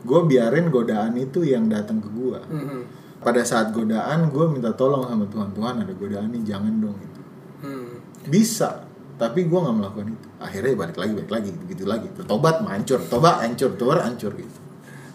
gue 0.00 0.20
biarin 0.26 0.72
godaan 0.72 1.14
itu 1.16 1.44
yang 1.44 1.68
datang 1.68 2.00
ke 2.00 2.08
gua. 2.10 2.40
Hmm. 2.48 2.84
pada 3.20 3.44
saat 3.44 3.76
godaan 3.76 4.32
gue 4.32 4.44
minta 4.48 4.72
tolong 4.72 5.04
sama 5.04 5.28
Tuhan 5.28 5.52
Tuhan 5.52 5.74
ada 5.84 5.92
godaan 5.92 6.32
nih 6.32 6.42
jangan 6.44 6.72
dong 6.80 6.96
gitu 6.96 7.20
Hmm. 7.60 8.00
bisa 8.24 8.88
tapi 9.20 9.44
gue 9.44 9.58
nggak 9.60 9.76
melakukan 9.76 10.16
itu 10.16 10.28
akhirnya 10.40 10.72
balik 10.80 10.96
lagi 10.96 11.12
balik 11.12 11.28
lagi 11.28 11.48
gitu, 11.52 11.62
gitu 11.76 11.84
lagi 11.84 12.08
bertobat 12.16 12.64
hancur 12.64 12.96
tobat 13.04 13.44
hancur 13.44 13.76
tobat 13.76 14.00
hancur 14.08 14.32
gitu 14.32 14.58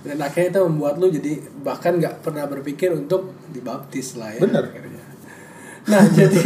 dan 0.05 0.21
akhirnya 0.21 0.49
itu 0.53 0.61
membuat 0.69 1.01
lu 1.01 1.09
jadi 1.09 1.33
bahkan 1.65 1.97
nggak 1.97 2.21
pernah 2.21 2.45
berpikir 2.45 2.93
untuk 2.93 3.33
dibaptis 3.49 4.13
lah 4.13 4.37
ya 4.37 4.45
Bener. 4.45 4.61
akhirnya. 4.69 5.01
nah 5.89 6.03
jadi 6.21 6.41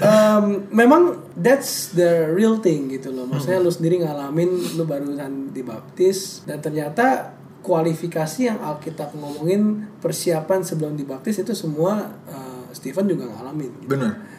em, 0.00 0.44
memang 0.72 1.02
that's 1.36 1.92
the 1.92 2.32
real 2.32 2.56
thing 2.64 2.88
gitu 2.88 3.12
loh 3.12 3.28
maksudnya 3.28 3.60
lu 3.60 3.68
sendiri 3.68 4.00
ngalamin 4.00 4.48
lu 4.80 4.88
barusan 4.88 5.52
dibaptis 5.52 6.40
dan 6.48 6.64
ternyata 6.64 7.36
kualifikasi 7.68 8.48
yang 8.48 8.58
Alkitab 8.64 9.12
ngomongin 9.12 9.84
persiapan 10.00 10.64
sebelum 10.64 10.96
dibaptis 10.96 11.44
itu 11.44 11.52
semua 11.52 12.16
eh, 12.24 12.72
Stephen 12.72 13.04
juga 13.04 13.28
ngalamin 13.28 13.84
gitu. 13.84 13.92
bener 13.92 14.38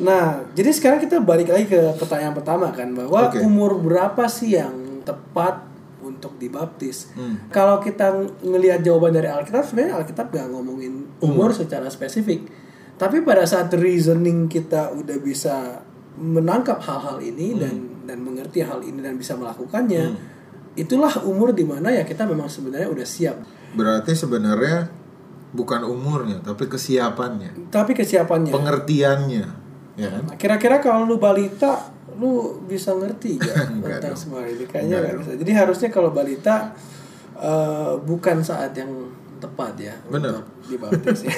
Nah, 0.00 0.48
jadi 0.56 0.72
sekarang 0.72 0.98
kita 1.04 1.20
balik 1.20 1.52
lagi 1.52 1.68
ke 1.68 1.80
pertanyaan 2.00 2.32
pertama 2.32 2.72
kan 2.72 2.88
bahwa 2.96 3.28
Oke. 3.28 3.44
umur 3.44 3.76
berapa 3.76 4.24
sih 4.32 4.56
yang 4.56 5.04
tepat 5.04 5.68
untuk 6.00 6.40
dibaptis? 6.40 7.12
Hmm. 7.12 7.36
Kalau 7.52 7.82
kita 7.84 8.08
ngelihat 8.40 8.80
jawaban 8.80 9.12
dari 9.12 9.28
Alkitab, 9.28 9.68
sebenarnya 9.68 10.00
Alkitab 10.00 10.32
gak 10.32 10.48
ngomongin 10.48 11.04
umur 11.20 11.52
secara 11.52 11.92
spesifik. 11.92 12.48
Tapi 12.96 13.20
pada 13.24 13.44
saat 13.44 13.72
reasoning 13.76 14.48
kita 14.48 14.92
udah 14.96 15.18
bisa 15.20 15.84
menangkap 16.20 16.80
hal-hal 16.84 17.20
ini 17.20 17.56
dan 17.56 18.04
dan 18.04 18.20
mengerti 18.20 18.60
hal 18.64 18.84
ini 18.84 19.00
dan 19.00 19.16
bisa 19.16 19.36
melakukannya, 19.36 20.16
itulah 20.72 21.10
umur 21.22 21.50
di 21.50 21.62
mana 21.62 21.90
ya 21.90 22.02
kita 22.02 22.22
memang 22.24 22.46
sebenarnya 22.46 22.86
udah 22.86 23.06
siap. 23.06 23.36
berarti 23.70 24.14
sebenarnya 24.14 24.86
bukan 25.50 25.82
umurnya 25.82 26.38
tapi 26.40 26.66
kesiapannya 26.66 27.70
Tapi 27.70 27.90
kesiapannya. 27.92 28.54
pengertiannya 28.54 29.44
ya 29.98 30.08
kan 30.08 30.22
Nah, 30.24 30.36
Kira-kira 30.38 30.78
kalau 30.78 31.04
lu 31.04 31.18
balita, 31.18 31.90
lu 32.14 32.62
bisa 32.64 32.94
ngerti 32.94 33.34
gak 33.42 33.66
tentang 33.98 34.14
dong. 34.14 34.16
semua 34.16 34.46
ini? 34.46 34.62
Kayaknya 34.64 34.86
Enggak 34.86 35.00
nggak 35.02 35.16
bisa. 35.18 35.32
Jadi 35.42 35.52
harusnya 35.52 35.88
kalau 35.88 36.10
balita 36.10 36.56
eh, 37.34 37.92
bukan 37.98 38.36
saat 38.40 38.70
yang 38.74 38.90
tepat 39.42 39.74
ya 39.74 39.94
untuk 40.06 40.46
dibaptis 40.66 41.26
ya. 41.26 41.32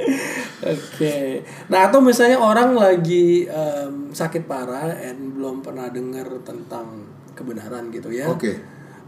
Oke. 0.62 1.40
Nah 1.68 1.88
atau 1.88 2.00
misalnya 2.00 2.36
orang 2.36 2.72
lagi 2.72 3.44
em, 3.44 4.08
sakit 4.10 4.44
parah 4.44 4.92
and 4.94 5.36
belum 5.36 5.60
pernah 5.60 5.88
dengar 5.88 6.28
tentang 6.40 7.04
kebenaran 7.40 7.88
gitu 7.88 8.12
ya. 8.12 8.28
oke 8.28 8.52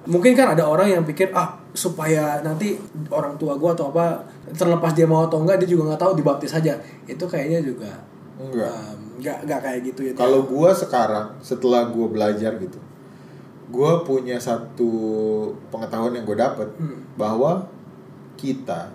Mungkin 0.03 0.35
kan 0.35 0.59
ada 0.59 0.67
orang 0.67 0.91
yang 0.91 1.07
pikir 1.07 1.31
ah 1.31 1.55
supaya 1.71 2.43
nanti 2.43 2.75
orang 3.07 3.39
tua 3.39 3.55
gua 3.55 3.71
atau 3.71 3.95
apa 3.95 4.19
terlepas 4.51 4.91
dia 4.99 5.07
mau 5.07 5.31
atau 5.31 5.39
enggak 5.39 5.63
dia 5.63 5.71
juga 5.71 5.95
nggak 5.95 6.03
tahu 6.03 6.13
dibaptis 6.19 6.51
saja. 6.51 6.75
Itu 7.07 7.31
kayaknya 7.31 7.63
juga 7.63 8.03
enggak 8.35 8.99
nggak 9.23 9.39
nggak 9.47 9.61
kayak 9.63 9.81
gitu 9.87 10.01
ya. 10.11 10.13
Kalau 10.19 10.43
gua 10.43 10.75
sekarang 10.75 11.39
setelah 11.39 11.87
gua 11.87 12.11
belajar 12.11 12.51
gitu, 12.59 12.83
gua 13.71 14.03
punya 14.03 14.43
satu 14.43 14.91
pengetahuan 15.71 16.19
yang 16.19 16.27
gue 16.27 16.35
dapet 16.35 16.67
Hmm. 16.75 17.07
bahwa 17.15 17.71
kita 18.35 18.91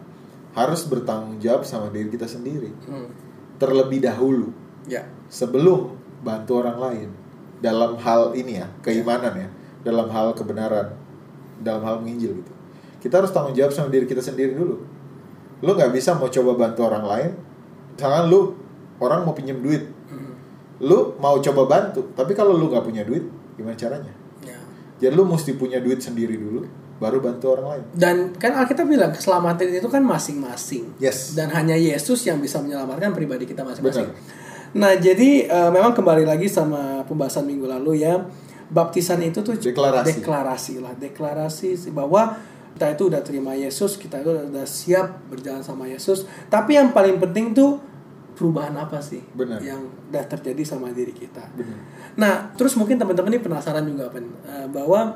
harus 0.52 0.84
bertanggung 0.84 1.40
jawab 1.40 1.64
sama 1.64 1.88
diri 1.88 2.12
kita 2.12 2.28
sendiri 2.28 2.76
Hmm. 2.84 3.08
terlebih 3.56 4.04
dahulu 4.04 4.52
Ya. 4.84 5.08
sebelum 5.32 5.96
bantu 6.20 6.60
orang 6.60 6.78
lain 6.84 7.10
dalam 7.58 7.98
hal 7.98 8.32
ini 8.34 8.60
ya 8.60 8.68
keimanan 8.80 9.34
ya 9.34 9.50
dalam 9.82 10.08
hal 10.08 10.34
kebenaran 10.34 10.94
dalam 11.58 11.82
hal 11.82 11.96
menginjil 12.00 12.38
gitu 12.38 12.52
kita 13.00 13.18
harus 13.18 13.30
tanggung 13.30 13.54
jawab 13.54 13.72
sama 13.72 13.88
diri 13.88 14.06
kita 14.06 14.20
sendiri 14.20 14.54
dulu 14.54 14.78
lu 15.58 15.72
nggak 15.72 15.90
bisa 15.90 16.14
mau 16.14 16.28
coba 16.28 16.54
bantu 16.56 16.82
orang 16.84 17.04
lain 17.04 17.32
misalkan 17.94 18.26
lu 18.28 18.54
orang 18.98 19.22
mau 19.22 19.34
pinjam 19.34 19.58
duit 19.58 19.84
Hmm. 20.08 20.40
lu 20.80 21.18
mau 21.18 21.36
coba 21.38 21.68
bantu 21.68 22.00
tapi 22.14 22.32
kalau 22.32 22.54
lu 22.54 22.70
nggak 22.70 22.80
punya 22.82 23.04
duit 23.04 23.28
gimana 23.54 23.76
caranya 23.76 24.14
Ya. 24.40 24.56
jadi 25.00 25.12
lu 25.12 25.26
mesti 25.26 25.52
punya 25.54 25.82
duit 25.82 26.00
sendiri 26.00 26.38
dulu 26.38 26.64
baru 26.98 27.20
bantu 27.20 27.52
orang 27.52 27.68
lain 27.76 27.84
Dan 27.92 28.16
kan 28.34 28.56
Alkitab 28.56 28.86
bilang 28.86 29.12
keselamatan 29.12 29.70
itu 29.70 29.86
kan 29.86 30.00
masing-masing. 30.00 30.98
yes 30.98 31.34
Dan 31.34 31.52
hanya 31.52 31.74
Yesus 31.74 32.24
yang 32.24 32.38
bisa 32.38 32.58
menyelamatkan 32.58 33.12
pribadi 33.12 33.44
kita 33.44 33.62
masing-masing. 33.62 34.10
Benar. 34.10 34.47
Nah, 34.76 34.98
jadi 35.00 35.48
eh, 35.48 35.70
memang 35.72 35.96
kembali 35.96 36.28
lagi 36.28 36.50
sama 36.52 37.06
pembahasan 37.08 37.48
minggu 37.48 37.70
lalu 37.70 38.04
ya. 38.04 38.20
Baptisan 38.68 39.24
itu 39.24 39.40
tuh 39.40 39.56
Deklarasi. 39.56 40.20
deklarasi 40.20 40.74
lah, 40.84 40.92
deklarasi 41.00 41.70
sih 41.80 41.92
bahwa 41.96 42.36
kita 42.76 42.94
itu 42.94 43.04
udah 43.08 43.22
terima 43.24 43.56
Yesus, 43.56 43.96
kita 43.96 44.20
itu 44.20 44.28
udah 44.52 44.68
siap 44.68 45.24
berjalan 45.32 45.64
sama 45.64 45.88
Yesus. 45.88 46.28
Tapi 46.52 46.76
yang 46.76 46.92
paling 46.92 47.16
penting 47.16 47.56
tuh 47.56 47.80
perubahan 48.38 48.76
apa 48.78 49.02
sih 49.02 49.24
Benar. 49.34 49.58
yang 49.64 49.82
udah 50.12 50.24
terjadi 50.30 50.62
sama 50.62 50.92
diri 50.94 51.10
kita. 51.10 51.42
Benar. 51.58 51.80
Nah, 52.20 52.34
terus 52.54 52.76
mungkin 52.78 53.00
teman-teman 53.00 53.34
ini 53.34 53.42
penasaran 53.42 53.88
juga 53.88 54.12
Pen, 54.14 54.30
eh, 54.46 54.68
bahwa 54.70 55.16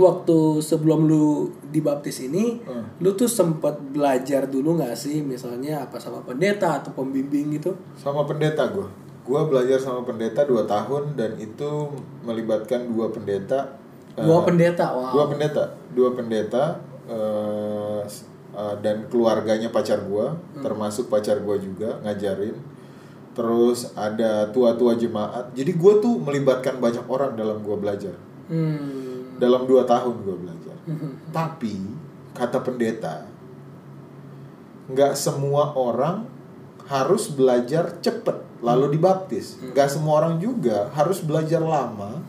waktu 0.00 0.36
sebelum 0.58 1.04
lu 1.04 1.26
dibaptis 1.66 2.20
ini, 2.20 2.58
Hmm. 2.60 2.96
lu 2.98 3.12
tuh 3.12 3.26
sempat 3.26 3.76
belajar 3.78 4.44
dulu 4.44 4.76
nggak 4.76 4.92
sih, 4.94 5.20
misalnya 5.20 5.82
apa 5.82 5.96
sama 5.96 6.20
pendeta 6.20 6.76
atau 6.76 6.90
pembimbing 6.92 7.52
gitu? 7.52 7.76
sama 7.94 8.24
pendeta 8.24 8.64
gue 8.66 8.88
gue 9.20 9.40
belajar 9.44 9.78
sama 9.78 10.02
pendeta 10.02 10.42
dua 10.42 10.64
tahun 10.64 11.14
dan 11.14 11.36
itu 11.36 11.86
melibatkan 12.20 12.88
dua 12.88 13.06
pendeta 13.08 13.78
Dua 14.12 14.26
eh, 14.36 14.44
pendeta, 14.44 14.86
wow. 14.90 15.12
dua 15.12 15.24
pendeta 15.28 15.62
dua 15.90 16.08
pendeta 16.10 16.64
eh, 17.06 18.00
s- 18.04 18.26
eh, 18.50 18.74
dan 18.80 19.06
keluarganya 19.06 19.68
pacar 19.68 20.02
gue 20.02 20.26
termasuk 20.58 21.06
pacar 21.06 21.38
gue 21.38 21.56
juga 21.60 22.00
ngajarin 22.00 22.56
terus 23.30 23.94
ada 23.94 24.48
tua-tua 24.48 24.94
jemaat 24.94 25.52
jadi 25.52 25.70
gue 25.72 25.92
tuh 25.98 26.18
melibatkan 26.18 26.76
banyak 26.76 27.06
orang 27.06 27.32
dalam 27.34 27.60
gue 27.60 27.76
belajar 27.76 28.16
Hmm. 28.46 29.19
Dalam 29.40 29.64
dua 29.64 29.88
tahun 29.88 30.14
gue 30.20 30.36
belajar. 30.36 30.76
Tapi 31.36 31.74
kata 32.36 32.60
pendeta 32.60 33.26
nggak 34.90 35.14
semua 35.14 35.70
orang 35.78 36.26
harus 36.90 37.30
belajar 37.30 37.96
cepet 38.02 38.42
lalu 38.60 38.98
dibaptis. 38.98 39.56
Nggak 39.62 39.88
semua 39.88 40.20
orang 40.20 40.42
juga 40.42 40.90
harus 40.92 41.22
belajar 41.22 41.62
lama 41.62 42.20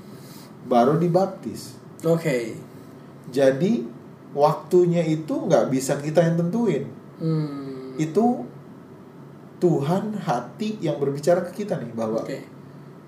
baru 0.65 0.95
dibaptis. 0.95 1.76
Oke. 2.02 2.58
jadi 3.30 3.86
waktunya 4.34 5.06
itu 5.06 5.45
nggak 5.45 5.69
bisa 5.69 6.02
kita 6.02 6.26
yang 6.26 6.39
tentuin. 6.41 6.89
Hmm. 7.21 7.93
itu 8.02 8.50
Tuhan 9.62 10.17
hati 10.17 10.82
yang 10.82 10.97
berbicara 10.97 11.45
ke 11.45 11.62
kita 11.62 11.78
nih 11.78 11.93
bahwa 11.93 12.26
Oke. 12.26 12.41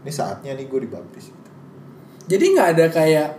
ini 0.05 0.11
saatnya 0.13 0.53
nih 0.53 0.69
gue 0.69 0.85
dibaptis. 0.85 1.33
Jadi 2.29 2.45
nggak 2.53 2.69
ada 2.77 2.85
kayak 2.93 3.29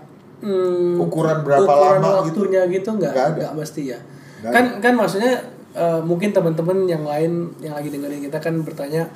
hmm, 0.45 1.01
Ukuran 1.01 1.41
berapa 1.41 1.65
ukuran 1.65 1.99
lama 1.99 2.09
gitu? 2.23 2.45
waktunya 2.45 2.63
gitu 2.69 2.89
nggak 2.93 3.11
Nggak 3.11 3.27
ada. 3.27 3.35
nggak 3.41 3.53
mesti 3.57 3.83
ya. 3.87 3.99
Nggak 4.41 4.53
kan 4.53 4.65
kan 4.79 4.93
maksudnya 4.95 5.33
eh, 5.73 6.01
mungkin 6.01 6.31
teman-teman 6.31 6.79
yang 6.85 7.03
lain 7.03 7.33
yang 7.59 7.73
lagi 7.73 7.89
dengerin 7.89 8.21
kita 8.23 8.39
kan 8.39 8.55
bertanya 8.61 9.09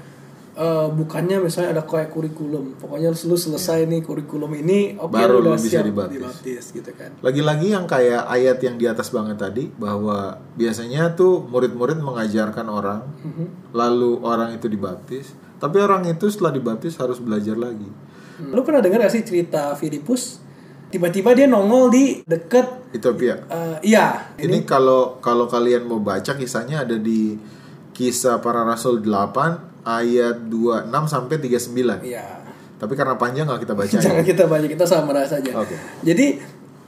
eh, 0.54 0.88
bukannya 0.90 1.38
misalnya 1.38 1.70
ada 1.72 1.82
kayak 1.84 2.08
kurikulum 2.08 2.74
pokoknya 2.76 3.14
lu 3.14 3.36
selesai 3.36 3.86
nih 3.86 4.00
kurikulum 4.00 4.50
ini 4.56 4.96
oke 4.96 5.12
Baru 5.12 5.38
udah 5.40 5.54
bisa 5.54 5.78
siap 5.78 5.86
dibaptis. 5.86 6.18
dibaptis 6.18 6.64
gitu 6.72 6.90
kan. 6.92 7.10
Lagi-lagi 7.20 7.66
yang 7.68 7.84
kayak 7.84 8.26
ayat 8.26 8.58
yang 8.58 8.74
di 8.74 8.84
atas 8.84 9.08
banget 9.08 9.38
tadi 9.38 9.70
bahwa 9.70 10.18
biasanya 10.52 11.14
tuh 11.14 11.44
murid-murid 11.44 12.00
mengajarkan 12.00 12.66
orang 12.66 13.06
Mhm. 13.20 13.46
lalu 13.70 14.18
orang 14.20 14.50
itu 14.50 14.66
dibaptis, 14.66 15.30
tapi 15.56 15.78
orang 15.78 16.02
itu 16.06 16.26
setelah 16.26 16.50
dibaptis 16.50 16.96
harus 16.96 17.18
belajar 17.18 17.54
lagi. 17.54 17.86
Lu 18.40 18.62
pernah 18.62 18.78
dengar 18.78 18.98
gak 19.00 19.12
sih 19.12 19.22
cerita 19.22 19.74
Filipus? 19.74 20.38
Tiba-tiba 20.88 21.36
dia 21.36 21.44
nongol 21.44 21.92
di 21.92 22.04
deket 22.24 22.96
Ethiopia. 22.96 23.44
eh, 23.44 23.92
iya 23.92 24.32
Ini 24.40 24.64
kalau 24.64 25.20
kalau 25.20 25.44
kalian 25.44 25.84
mau 25.84 26.00
baca 26.00 26.32
kisahnya 26.32 26.88
ada 26.88 26.96
di 26.96 27.36
Kisah 27.92 28.40
Para 28.40 28.64
Rasul 28.64 29.04
8 29.04 29.84
ayat 29.84 30.48
26 30.48 30.88
sampai 31.04 31.36
39. 31.36 32.00
iya 32.02 32.40
Tapi 32.78 32.92
karena 32.94 33.18
panjang 33.18 33.44
nggak 33.44 33.66
kita 33.66 33.74
baca. 33.74 33.96
Jangan 34.06 34.24
kita 34.24 34.44
baca 34.46 34.64
kita 34.64 34.84
sama 34.86 35.12
saja. 35.26 35.50
Oke. 35.52 35.76
Jadi 36.00 36.26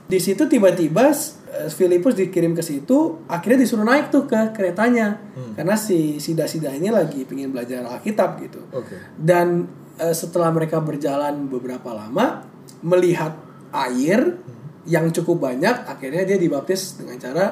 di 0.07 0.19
situ 0.19 0.49
tiba-tiba 0.49 1.13
eh, 1.51 1.69
Filipus 1.69 2.15
dikirim 2.15 2.55
ke 2.55 2.63
situ, 2.63 3.21
akhirnya 3.27 3.61
disuruh 3.61 3.85
naik 3.85 4.09
tuh 4.09 4.25
ke 4.25 4.49
keretanya 4.49 5.19
Hmm. 5.31 5.53
karena 5.53 5.75
si 5.75 6.17
Sida-Sida 6.17 6.73
ini 6.73 6.89
lagi 6.89 7.21
pengen 7.27 7.53
belajar 7.53 7.85
Alkitab 7.85 8.39
gitu. 8.41 8.65
Oke. 8.73 8.97
Dan 9.13 9.67
eh, 9.99 10.15
setelah 10.15 10.49
mereka 10.49 10.81
berjalan 10.81 11.45
beberapa 11.45 11.91
lama 11.91 12.47
melihat 12.81 13.50
air 13.71 14.37
yang 14.85 15.07
cukup 15.13 15.51
banyak, 15.51 15.87
akhirnya 15.87 16.25
dia 16.25 16.37
dibaptis 16.37 16.99
dengan 16.99 17.17
cara 17.21 17.45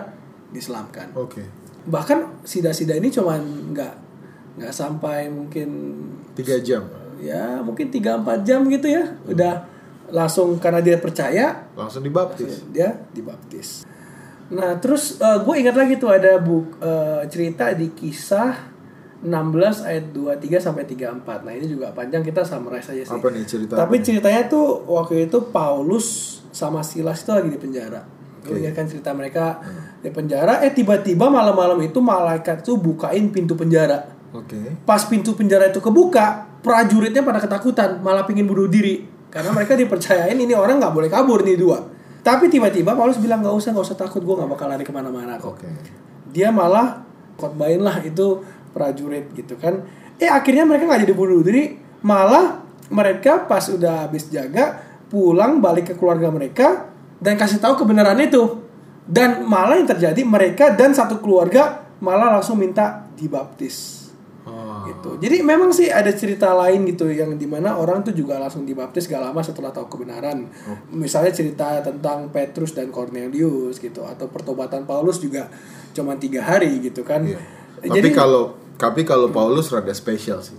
diselamkan. 0.49 1.13
Oke. 1.15 1.45
Bahkan 1.85 2.43
Sida-Sida 2.45 2.97
ini 2.97 3.09
cuman 3.13 3.71
nggak 3.73 3.93
nggak 4.59 4.73
sampai 4.75 5.31
mungkin 5.31 5.69
Tiga 6.35 6.59
jam 6.59 6.83
ya 7.19 7.59
mungkin 7.59 7.91
3-4 7.91 8.47
jam 8.47 8.63
gitu 8.71 8.87
ya 8.87 9.03
udah 9.27 9.53
langsung 10.09 10.57
karena 10.57 10.81
dia 10.81 10.97
percaya 10.97 11.69
langsung 11.75 12.01
dibaptis. 12.01 12.63
dia 12.71 12.95
dibaptis 13.11 13.83
nah 14.49 14.79
terus 14.81 15.19
gue 15.21 15.55
ingat 15.61 15.75
lagi 15.77 15.99
tuh 16.01 16.09
ada 16.09 16.41
buk 16.41 16.79
eh, 16.81 17.21
cerita 17.29 17.69
di 17.75 17.93
kisah 17.93 18.68
16 19.19 19.83
ayat 19.83 20.05
23 20.15 20.63
sampai 20.63 20.87
34. 20.87 21.43
Nah, 21.43 21.51
ini 21.51 21.67
juga 21.67 21.91
panjang 21.91 22.23
kita 22.23 22.39
summarize 22.41 22.87
aja 22.87 23.03
sih. 23.03 23.11
Apa 23.11 23.27
nih 23.29 23.43
cerita? 23.43 23.73
Tapi 23.75 23.99
apa 23.99 24.05
ceritanya 24.05 24.41
tuh 24.47 24.87
waktu 24.87 25.27
itu 25.27 25.51
Paulus 25.51 26.39
sama 26.49 26.79
Silas 26.79 27.19
itu 27.21 27.31
lagi 27.35 27.51
di 27.51 27.59
penjara. 27.59 28.01
Ingat 28.49 28.73
kan 28.73 28.85
cerita 28.87 29.11
mereka 29.11 29.59
Hmm. 29.59 29.99
di 29.99 30.09
penjara 30.09 30.63
eh 30.63 30.71
tiba-tiba 30.71 31.27
malam-malam 31.27 31.75
itu 31.83 31.99
malaikat 31.99 32.63
tuh 32.63 32.79
bukain 32.79 33.29
pintu 33.29 33.53
penjara. 33.53 34.07
Oke. 34.31 34.79
Pas 34.87 35.03
pintu 35.05 35.35
penjara 35.35 35.67
itu 35.67 35.83
kebuka, 35.83 36.47
prajuritnya 36.63 37.21
pada 37.21 37.43
ketakutan, 37.43 37.99
malah 37.99 38.23
pingin 38.23 38.47
bunuh 38.47 38.71
diri 38.71 39.03
karena 39.27 39.51
mereka 39.51 39.75
dipercayain 39.75 40.33
ini 40.33 40.55
orang 40.55 40.79
nggak 40.79 40.93
boleh 40.95 41.09
kabur 41.11 41.43
nih 41.43 41.59
dua. 41.59 41.83
Tapi 42.23 42.47
tiba-tiba 42.47 42.95
Paulus 42.95 43.19
bilang 43.19 43.43
nggak 43.43 43.53
usah 43.53 43.69
nggak 43.75 43.85
usah 43.85 43.97
takut, 43.99 44.23
gue 44.23 44.35
nggak 44.39 44.49
bakal 44.49 44.67
lari 44.71 44.87
ke 44.87 44.91
mana-mana 44.95 45.35
kok 45.37 45.59
Oke. 45.59 45.67
dia 46.31 46.49
malah 46.49 47.03
khotbahin 47.39 47.79
lah 47.79 48.03
itu 48.03 48.43
prajurit 48.79 49.27
gitu 49.35 49.59
kan. 49.59 49.83
Eh 50.15 50.31
akhirnya 50.31 50.63
mereka 50.63 50.87
nggak 50.87 51.03
jadi 51.03 51.15
bunuh. 51.15 51.43
Diri 51.43 51.75
malah 51.99 52.63
mereka 52.87 53.43
pas 53.43 53.67
udah 53.67 54.07
habis 54.07 54.31
jaga 54.31 54.79
pulang 55.11 55.59
balik 55.59 55.91
ke 55.91 55.93
keluarga 55.99 56.31
mereka 56.31 56.87
dan 57.19 57.35
kasih 57.35 57.59
tahu 57.59 57.83
kebenaran 57.83 58.15
itu. 58.23 58.63
Dan 59.03 59.43
malah 59.43 59.75
yang 59.75 59.89
terjadi 59.89 60.21
mereka 60.23 60.71
dan 60.71 60.95
satu 60.95 61.19
keluarga 61.19 61.83
malah 61.99 62.39
langsung 62.39 62.55
minta 62.55 63.03
dibaptis. 63.19 63.99
Oh. 64.49 64.81
gitu. 64.89 65.09
Jadi 65.21 65.45
memang 65.45 65.69
sih 65.69 65.91
ada 65.93 66.09
cerita 66.09 66.49
lain 66.57 66.87
gitu 66.89 67.05
yang 67.11 67.37
di 67.37 67.45
mana 67.45 67.77
orang 67.77 68.01
tuh 68.01 68.15
juga 68.15 68.41
langsung 68.41 68.65
dibaptis 68.65 69.05
gak 69.05 69.21
lama 69.21 69.41
setelah 69.45 69.69
tahu 69.69 69.85
kebenaran. 69.91 70.49
Misalnya 70.89 71.29
cerita 71.29 71.83
tentang 71.85 72.33
Petrus 72.33 72.73
dan 72.73 72.89
Cornelius 72.89 73.77
gitu 73.77 74.01
atau 74.07 74.25
pertobatan 74.25 74.89
Paulus 74.89 75.21
juga 75.21 75.51
cuma 75.93 76.17
tiga 76.17 76.41
hari 76.41 76.81
gitu 76.81 77.05
kan. 77.05 77.21
Iya. 77.25 77.39
Tapi 77.79 78.09
kalau 78.11 78.57
tapi 78.79 79.03
kalau 79.03 79.27
Paulus 79.27 79.67
rada 79.69 79.91
spesial 79.91 80.39
sih. 80.39 80.55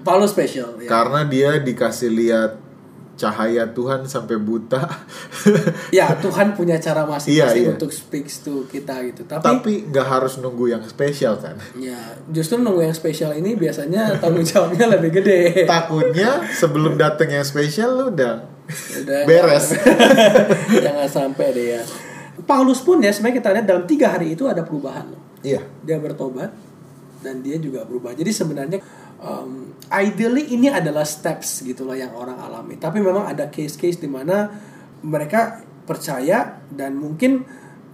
Paulus 0.00 0.30
spesial 0.30 0.76
ya. 0.76 0.86
Karena 0.86 1.24
dia 1.24 1.56
dikasih 1.58 2.12
lihat 2.12 2.52
cahaya 3.14 3.64
Tuhan 3.64 4.04
sampai 4.04 4.36
buta. 4.36 4.84
ya 5.96 6.12
Tuhan 6.14 6.52
punya 6.52 6.76
cara 6.76 7.06
masing-masing 7.06 7.32
Iya, 7.32 7.48
iya. 7.54 7.72
untuk 7.72 7.88
speaks 7.88 8.42
to 8.42 8.66
kita 8.66 9.00
gitu 9.06 9.22
tapi, 9.24 9.40
Tapi 9.40 9.72
nggak 9.86 10.02
harus 10.04 10.36
nunggu 10.36 10.68
yang 10.68 10.82
spesial 10.82 11.38
kan. 11.38 11.54
ya 11.74 11.94
justru 12.26 12.58
nunggu 12.58 12.82
yang 12.82 12.92
spesial 12.92 13.32
ini 13.32 13.54
biasanya 13.54 14.18
tanggung 14.18 14.42
jawabnya 14.42 14.98
lebih 14.98 15.22
gede 15.22 15.40
Takutnya 15.70 16.42
sebelum 16.50 16.98
datang 16.98 17.30
yang 17.30 17.46
spesial 17.46 17.94
lu 17.94 18.04
udah 18.10 18.50
Udah, 18.98 19.22
beres. 19.24 19.78
jangan 20.84 21.06
sampai 21.06 21.46
deh 21.48 21.66
ya 21.78 21.82
Paulus 22.42 22.82
pun 22.82 22.98
ya 22.98 23.08
sebenarnya 23.08 23.36
kita 23.38 23.48
lihat 23.54 23.66
dalam 23.66 23.84
tiga 23.86 24.06
hari 24.10 24.34
itu 24.34 24.44
ada 24.44 24.66
perubahan 24.66 25.06
Iya. 25.40 25.62
dia 25.86 25.96
bertobat 25.96 26.50
dan 27.24 27.40
dia 27.40 27.56
juga 27.56 27.88
berubah. 27.88 28.12
Jadi 28.12 28.30
sebenarnya 28.30 28.78
um, 29.24 29.72
ideally 29.88 30.52
ini 30.52 30.68
adalah 30.68 31.08
steps 31.08 31.64
gitu 31.64 31.88
loh 31.88 31.96
yang 31.96 32.12
orang 32.12 32.36
alami. 32.36 32.76
Tapi 32.76 33.00
memang 33.00 33.24
ada 33.24 33.48
case-case 33.48 33.96
di 33.96 34.08
mana 34.12 34.52
mereka 35.00 35.64
percaya 35.88 36.60
dan 36.68 37.00
mungkin 37.00 37.44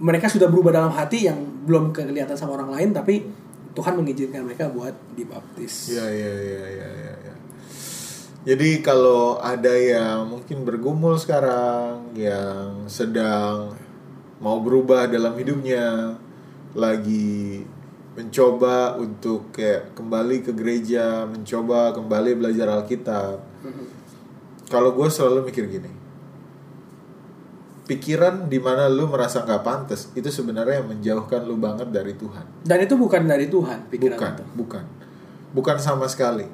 mereka 0.03 0.27
sudah 0.27 0.51
berubah 0.51 0.75
dalam 0.75 0.91
hati 0.91 1.31
yang 1.31 1.39
belum 1.67 1.95
kelihatan 1.95 2.35
sama 2.35 2.59
orang 2.59 2.73
lain 2.73 2.91
tapi 2.97 3.29
Tuhan 3.71 3.95
mengizinkan 3.95 4.43
mereka 4.43 4.67
buat 4.67 4.97
dibaptis. 5.15 5.95
Iya 5.95 6.07
iya 6.11 6.33
iya 6.35 6.65
iya 6.67 6.89
iya. 6.91 7.13
iya. 7.23 7.35
Jadi 8.41 8.81
kalau 8.81 9.37
ada 9.37 9.77
yang 9.77 10.27
mungkin 10.27 10.65
bergumul 10.65 11.21
sekarang 11.21 12.17
yang 12.17 12.89
sedang 12.89 13.77
mau 14.41 14.57
berubah 14.65 15.05
dalam 15.07 15.37
hidupnya, 15.37 16.17
lagi 16.73 17.63
mencoba 18.21 19.01
untuk 19.01 19.49
kayak 19.57 19.97
kembali 19.97 20.45
ke 20.45 20.53
gereja, 20.53 21.25
mencoba 21.25 21.97
kembali 21.97 22.37
belajar 22.37 22.69
Alkitab. 22.69 23.41
Kalau 24.69 24.93
gue 24.93 25.09
selalu 25.09 25.49
mikir 25.49 25.65
gini, 25.67 25.91
pikiran 27.89 28.47
di 28.47 28.61
mana 28.61 28.87
lu 28.87 29.09
merasa 29.09 29.43
nggak 29.43 29.63
pantas 29.65 30.13
itu 30.15 30.29
sebenarnya 30.29 30.85
yang 30.85 30.89
menjauhkan 30.95 31.43
lu 31.49 31.57
banget 31.57 31.89
dari 31.89 32.15
Tuhan. 32.15 32.63
Dan 32.63 32.79
itu 32.85 32.95
bukan 32.95 33.25
dari 33.25 33.49
Tuhan 33.49 33.89
pikiran 33.89 34.15
Bukan, 34.21 34.33
itu. 34.37 34.45
bukan. 34.55 34.85
Bukan 35.51 35.77
sama 35.81 36.07
sekali. 36.07 36.47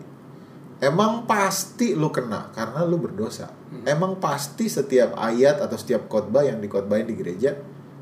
Emang 0.81 1.27
pasti 1.29 1.93
lu 1.97 2.09
kena 2.13 2.53
karena 2.55 2.87
lu 2.87 2.97
berdosa. 3.01 3.49
Hmm. 3.49 3.85
Emang 3.85 4.17
pasti 4.23 4.71
setiap 4.71 5.19
ayat 5.19 5.61
atau 5.61 5.77
setiap 5.77 6.09
khotbah 6.09 6.47
yang 6.47 6.63
dikhotbahin 6.63 7.09
di 7.11 7.17
gereja, 7.17 7.53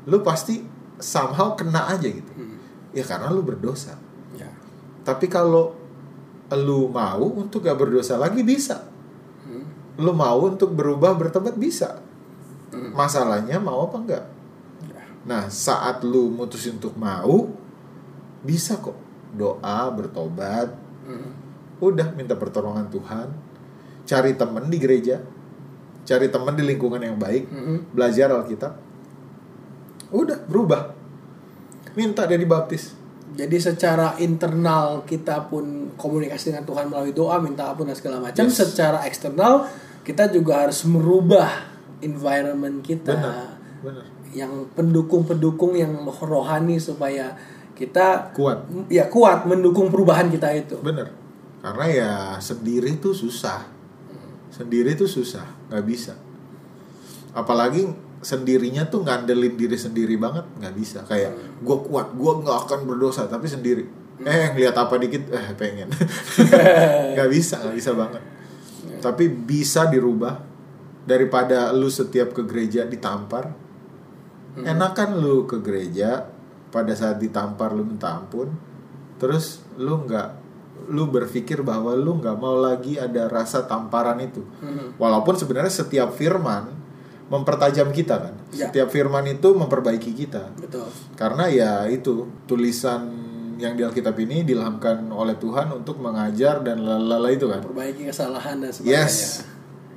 lu 0.07 0.21
pasti 0.23 0.63
somehow 0.99 1.55
kena 1.59 1.91
aja 1.91 2.07
gitu. 2.07 2.31
Hmm. 2.35 2.44
Ya 2.95 3.03
karena 3.03 3.27
lu 3.29 3.43
berdosa. 3.43 3.99
Ya. 4.39 4.49
Tapi 5.03 5.27
kalau 5.27 5.75
lu 6.55 6.87
mau 6.87 7.35
untuk 7.35 7.67
gak 7.67 7.75
berdosa 7.75 8.15
lagi 8.15 8.41
bisa. 8.41 8.87
Hmm. 9.43 9.67
Lu 9.99 10.15
mau 10.15 10.39
untuk 10.47 10.71
berubah 10.71 11.11
bertobat 11.13 11.59
bisa. 11.59 11.99
Masalahnya 12.75 13.59
mau 13.59 13.87
apa 13.87 13.97
enggak? 13.99 14.25
Ya. 14.87 15.03
Nah, 15.23 15.43
saat 15.47 16.03
lu 16.03 16.27
mutusin 16.31 16.75
untuk 16.75 16.95
mau, 16.99 17.51
bisa 18.43 18.79
kok 18.79 18.95
doa, 19.35 19.91
bertobat, 19.91 20.71
Hmm. 21.05 21.31
udah 21.79 22.11
minta 22.15 22.33
pertolongan 22.33 22.87
Tuhan, 22.89 23.27
cari 24.07 24.31
temen 24.33 24.67
di 24.71 24.77
gereja, 24.79 25.21
cari 26.03 26.27
temen 26.31 26.55
di 26.55 26.63
lingkungan 26.65 26.99
yang 26.99 27.15
baik, 27.19 27.45
Hmm. 27.47 27.79
belajar 27.93 28.31
Alkitab, 28.31 28.73
udah 30.11 30.39
berubah, 30.49 30.95
minta 31.95 32.27
dia 32.27 32.37
dibaptis. 32.37 32.93
Jadi 33.35 33.57
secara 33.59 34.15
internal 34.23 35.03
kita 35.03 35.51
pun 35.51 35.91
komunikasi 35.99 36.55
dengan 36.55 36.63
Tuhan 36.63 36.87
melalui 36.87 37.11
doa, 37.11 37.35
minta 37.43 37.67
ampun 37.67 37.91
dan 37.91 37.97
segala 37.97 38.23
macam. 38.23 38.47
Yes. 38.47 38.63
Secara 38.63 39.03
eksternal 39.03 39.67
kita 40.07 40.31
juga 40.31 40.63
harus 40.63 40.85
merubah 40.87 41.49
environment 41.99 42.79
kita 42.79 43.11
Benar, 43.17 43.47
benar. 43.81 44.05
yang 44.31 44.69
pendukung-pendukung 44.71 45.73
yang 45.75 45.91
rohani 46.05 46.77
supaya 46.77 47.33
kita 47.75 48.31
Kuat, 48.31 48.71
ya 48.87 49.09
kuat 49.11 49.43
mendukung 49.49 49.91
perubahan 49.91 50.31
kita 50.31 50.47
itu. 50.55 50.79
bener. 50.79 51.11
Karena 51.59 51.85
ya 51.89 52.11
sendiri 52.37 53.01
tuh 53.01 53.11
susah, 53.11 53.65
sendiri 54.53 54.93
tuh 54.93 55.09
susah, 55.09 55.43
nggak 55.73 55.83
bisa. 55.83 56.13
Apalagi 57.33 57.83
sendirinya 58.25 58.89
tuh 58.89 59.05
ngandelin 59.05 59.53
diri 59.53 59.77
sendiri 59.77 60.17
banget 60.17 60.49
nggak 60.57 60.73
bisa. 60.73 61.05
Kayak 61.05 61.61
gue 61.61 61.77
kuat 61.85 62.17
gue 62.17 62.31
nggak 62.41 62.57
akan 62.65 62.79
berdosa 62.89 63.29
tapi 63.29 63.45
sendiri. 63.45 63.85
Eh 64.25 64.49
ngeliat 64.57 64.73
apa 64.73 64.97
dikit 64.97 65.29
eh 65.29 65.53
pengen. 65.59 65.91
Nggak 67.13 67.29
bisa 67.35 67.59
nggak 67.59 67.75
bisa 67.75 67.91
banget. 67.91 68.23
Tapi 69.03 69.27
bisa 69.27 69.91
dirubah. 69.91 70.39
Daripada 71.05 71.69
lu 71.75 71.91
setiap 71.91 72.31
ke 72.31 72.47
gereja 72.47 72.87
ditampar. 72.87 73.51
Enakan 74.55 75.19
lu 75.19 75.43
ke 75.43 75.59
gereja 75.59 76.31
pada 76.71 76.95
saat 76.95 77.19
ditampar 77.19 77.75
lu 77.75 77.83
minta 77.83 78.15
ampun. 78.15 78.55
Terus 79.19 79.67
lu 79.75 80.07
nggak 80.07 80.47
lu 80.95 81.11
berpikir 81.11 81.59
bahwa 81.59 81.91
lu 81.91 82.17
nggak 82.17 82.37
mau 82.39 82.55
lagi 82.55 82.95
ada 82.95 83.27
rasa 83.27 83.67
tamparan 83.67 84.17
itu. 84.23 84.41
Hmm. 84.63 84.95
walaupun 84.95 85.35
sebenarnya 85.35 85.71
setiap 85.71 86.15
firman 86.15 86.74
mempertajam 87.27 87.89
kita 87.89 88.15
kan 88.21 88.33
Ya. 88.49 88.69
setiap 88.69 88.87
firman 88.87 89.25
itu 89.25 89.51
memperbaiki 89.51 90.13
kita 90.15 90.53
Betul. 90.55 90.85
karena 91.13 91.45
ya 91.45 91.71
itu 91.85 92.23
tulisan 92.45 93.09
yang 93.55 93.73
di 93.73 93.81
Alkitab 93.81 94.15
ini 94.17 94.43
dilhamkan 94.43 95.07
oleh 95.07 95.35
Tuhan 95.35 95.71
untuk 95.73 95.97
mengajar 95.97 96.59
dan 96.59 96.79
lalala 96.79 97.27
itu 97.27 97.47
kan 97.47 97.59
Perbaiki 97.61 98.05
kesalahan 98.05 98.59
dan 98.59 98.69
sebagainya. 98.69 98.95
yes 99.01 99.43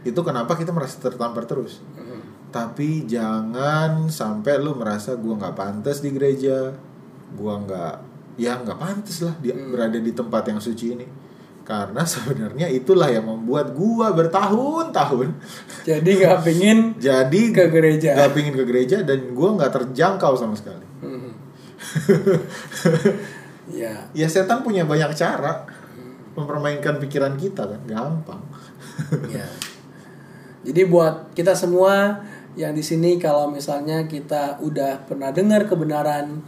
itu 0.00 0.20
kenapa 0.20 0.54
kita 0.54 0.70
merasa 0.70 0.98
tertampar 0.98 1.44
terus 1.44 1.82
Hmm. 1.92 2.22
tapi 2.48 3.04
jangan 3.04 4.08
sampai 4.08 4.56
lu 4.56 4.72
merasa 4.72 5.12
gua 5.14 5.36
nggak 5.36 5.54
pantas 5.54 6.00
di 6.00 6.10
gereja 6.10 6.72
gua 7.32 7.58
nggak 7.58 7.94
ya 8.36 8.56
nggak 8.56 8.78
pantas 8.78 9.20
lah 9.20 9.34
dia 9.36 9.52
berada 9.52 9.98
di 9.98 10.10
tempat 10.10 10.46
yang 10.46 10.58
suci 10.58 10.86
ini 10.92 11.06
karena 11.68 12.00
sebenarnya 12.08 12.64
itulah 12.72 13.12
yang 13.12 13.28
membuat 13.28 13.76
gua 13.76 14.16
bertahun-tahun 14.16 15.36
Jadi 15.84 16.10
nggak 16.16 16.40
pingin 16.40 16.78
jadi 16.96 17.42
ke 17.52 17.68
gereja. 17.68 18.16
nggak 18.16 18.32
pingin 18.32 18.54
ke 18.56 18.64
gereja 18.64 19.04
dan 19.04 19.36
gua 19.36 19.52
nggak 19.54 19.72
terjangkau 19.76 20.32
sama 20.32 20.56
sekali 20.56 20.88
Hmm. 20.98 21.30
ya. 23.70 24.08
ya 24.10 24.26
setan 24.26 24.64
punya 24.64 24.82
banyak 24.82 25.14
cara 25.14 25.62
mempermainkan 26.34 26.98
pikiran 26.98 27.36
kita 27.36 27.62
kan 27.66 27.80
gampang 27.84 28.42
Ya. 29.30 29.46
Jadi 30.66 30.82
buat 30.84 31.30
kita 31.32 31.54
semua 31.54 32.18
yang 32.58 32.74
di 32.74 32.82
sini 32.82 33.14
kalau 33.14 33.46
misalnya 33.46 34.10
kita 34.10 34.58
udah 34.58 35.06
pernah 35.06 35.30
dengar 35.30 35.70
kebenaran 35.70 36.42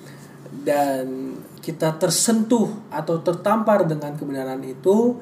dan 0.66 1.38
kita 1.61 2.01
tersentuh 2.01 2.88
atau 2.88 3.20
tertampar 3.20 3.85
dengan 3.85 4.16
kebenaran 4.16 4.61
itu, 4.64 5.16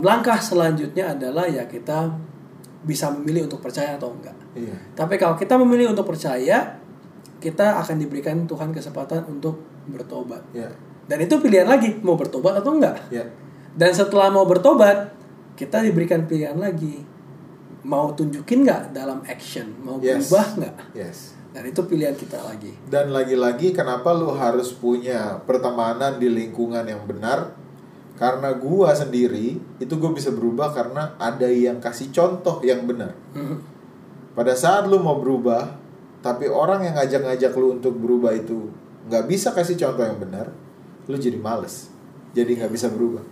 langkah 0.00 0.36
selanjutnya 0.36 1.16
adalah 1.16 1.48
ya 1.48 1.64
kita 1.64 2.12
bisa 2.86 3.10
memilih 3.10 3.48
untuk 3.50 3.64
percaya 3.64 3.96
atau 3.96 4.12
enggak. 4.14 4.36
iya 4.54 4.76
Tapi 4.94 5.18
kalau 5.18 5.34
kita 5.34 5.58
memilih 5.58 5.90
untuk 5.96 6.06
percaya, 6.06 6.78
kita 7.40 7.82
akan 7.82 7.96
diberikan 7.98 8.46
Tuhan 8.46 8.70
kesempatan 8.70 9.26
untuk 9.26 9.58
bertobat. 9.90 10.44
ya 10.54 10.70
Dan 11.08 11.24
itu 11.24 11.40
pilihan 11.40 11.66
lagi 11.66 11.98
mau 12.04 12.14
bertobat 12.14 12.62
atau 12.62 12.76
enggak. 12.76 13.10
Ya. 13.10 13.26
Dan 13.76 13.90
setelah 13.92 14.30
mau 14.30 14.46
bertobat, 14.46 15.12
kita 15.56 15.82
diberikan 15.82 16.28
pilihan 16.28 16.56
lagi. 16.56 17.15
Mau 17.86 18.10
tunjukin 18.18 18.66
nggak 18.66 18.90
dalam 18.90 19.22
action, 19.22 19.70
mau 19.78 20.02
Yes. 20.02 20.26
berubah 20.26 20.46
nggak? 20.58 20.76
Yes. 20.98 21.38
Dan 21.54 21.70
itu 21.70 21.80
pilihan 21.86 22.18
kita 22.18 22.36
lagi. 22.42 22.74
Dan 22.90 23.14
lagi-lagi 23.14 23.70
kenapa 23.72 24.10
lu 24.10 24.34
harus 24.34 24.74
punya 24.74 25.38
pertemanan 25.46 26.18
di 26.18 26.26
lingkungan 26.26 26.82
yang 26.82 27.06
benar? 27.06 27.54
Karena 28.18 28.52
gua 28.52 28.92
sendiri 28.92 29.56
itu 29.76 29.94
gue 29.96 30.10
bisa 30.12 30.32
berubah 30.32 30.72
karena 30.72 31.14
ada 31.16 31.46
yang 31.46 31.78
kasih 31.78 32.10
contoh 32.10 32.60
yang 32.60 32.84
benar. 32.84 33.14
Mhm. 33.32 33.56
Pada 34.34 34.52
saat 34.52 34.84
lu 34.90 35.00
mau 35.00 35.16
berubah, 35.16 35.78
tapi 36.20 36.50
orang 36.50 36.84
yang 36.84 36.96
ngajak-ngajak 36.98 37.52
lu 37.56 37.76
untuk 37.80 37.96
berubah 37.96 38.36
itu 38.36 38.68
nggak 39.08 39.24
bisa 39.30 39.54
kasih 39.54 39.78
contoh 39.78 40.04
yang 40.04 40.18
benar, 40.18 40.50
lu 41.06 41.16
jadi 41.16 41.38
males, 41.38 41.88
jadi 42.34 42.52
nggak 42.52 42.72
bisa 42.72 42.90
berubah. 42.90 43.22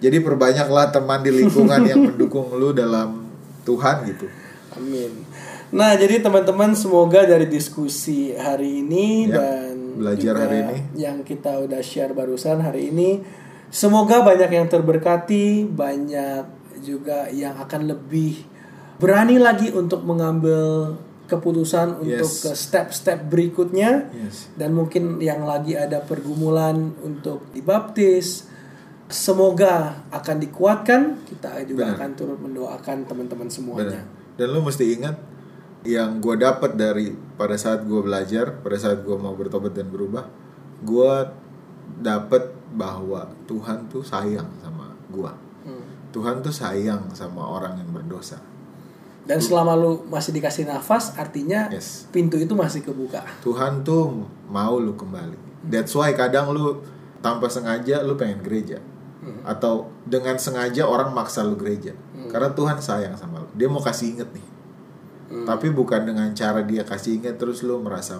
Jadi 0.00 0.16
perbanyaklah 0.20 0.92
teman 0.92 1.20
di 1.20 1.30
lingkungan 1.32 1.80
yang 1.84 2.00
mendukung 2.12 2.52
lu 2.56 2.72
dalam 2.72 3.19
Tuhan 3.62 3.96
gitu. 4.06 4.26
Amin. 4.70 5.26
Nah, 5.70 5.94
jadi 5.94 6.18
teman-teman 6.18 6.74
semoga 6.74 7.22
dari 7.22 7.46
diskusi 7.46 8.34
hari 8.34 8.82
ini 8.82 9.30
Ya, 9.30 9.38
dan 9.38 9.98
belajar 9.98 10.34
hari 10.36 10.56
ini. 10.62 10.76
yang 10.98 11.22
kita 11.22 11.62
udah 11.62 11.78
share 11.78 12.10
barusan 12.10 12.58
hari 12.58 12.90
ini, 12.90 13.22
semoga 13.68 14.22
banyak 14.22 14.50
yang 14.50 14.66
terberkati, 14.66 15.66
banyak 15.66 16.46
juga 16.80 17.30
yang 17.30 17.54
akan 17.56 17.86
lebih 17.86 18.46
berani 18.96 19.38
lagi 19.38 19.70
untuk 19.70 20.02
mengambil 20.02 20.94
keputusan 21.26 22.02
untuk 22.02 22.26
Yes. 22.26 22.42
ke 22.42 22.52
step-step 22.52 23.30
berikutnya 23.30 24.10
Yes. 24.10 24.50
dan 24.54 24.74
mungkin 24.74 25.22
yang 25.22 25.46
lagi 25.46 25.78
ada 25.78 26.02
pergumulan 26.02 26.90
untuk 27.00 27.46
dibaptis 27.54 28.50
semoga 29.10 30.06
akan 30.14 30.36
dikuatkan 30.38 31.20
kita 31.26 31.66
juga 31.66 31.90
Benar. 31.90 31.96
akan 31.98 32.10
turut 32.14 32.38
mendoakan 32.38 33.04
teman-teman 33.04 33.48
semuanya 33.50 34.02
Benar. 34.02 34.38
Dan 34.38 34.46
lu 34.56 34.60
mesti 34.64 34.84
ingat 34.96 35.16
yang 35.84 36.20
gue 36.20 36.36
dapat 36.36 36.76
dari 36.76 37.12
pada 37.36 37.56
saat 37.56 37.84
gue 37.84 38.00
belajar, 38.00 38.60
pada 38.60 38.76
saat 38.76 39.00
gue 39.04 39.16
mau 39.16 39.32
bertobat 39.36 39.72
dan 39.72 39.88
berubah, 39.88 40.28
gue 40.84 41.12
dapat 42.00 42.52
bahwa 42.72 43.28
Tuhan 43.50 43.90
tuh 43.90 44.04
sayang 44.04 44.48
sama 44.62 44.94
gue. 45.10 45.32
Hmm. 45.66 45.84
Tuhan 46.14 46.40
tuh 46.40 46.54
sayang 46.54 47.10
sama 47.12 47.42
orang 47.42 47.80
yang 47.80 47.90
berdosa. 47.90 48.38
Dan 49.24 49.38
selama 49.38 49.76
lu 49.76 50.08
masih 50.08 50.32
dikasih 50.32 50.64
nafas, 50.64 51.14
artinya 51.14 51.68
Yes. 51.68 52.08
pintu 52.08 52.40
itu 52.40 52.56
masih 52.56 52.80
kebuka. 52.80 53.20
Tuhan 53.44 53.84
tuh 53.84 54.24
mau 54.48 54.80
lu 54.80 54.96
kembali. 54.96 55.68
That's 55.68 55.92
why 55.92 56.16
kadang 56.16 56.50
lu 56.56 56.80
tanpa 57.20 57.52
sengaja 57.52 58.00
lu 58.00 58.16
pengen 58.16 58.40
gereja. 58.40 58.80
Atau 59.44 59.92
dengan 60.08 60.40
sengaja 60.40 60.88
orang 60.88 61.12
maksa 61.12 61.44
lu 61.44 61.56
gereja. 61.56 61.92
Karena 62.30 62.52
Tuhan 62.52 62.78
sayang 62.80 63.14
sama 63.18 63.42
lu. 63.42 63.48
Dia 63.56 63.68
mau 63.68 63.82
kasih 63.82 64.16
inget 64.16 64.30
nih. 64.32 64.46
Tapi 65.46 65.70
bukan 65.70 66.02
dengan 66.02 66.26
cara 66.34 66.64
dia 66.66 66.82
kasih 66.82 67.22
inget 67.22 67.38
terus 67.38 67.62
lu 67.62 67.78
merasa 67.78 68.18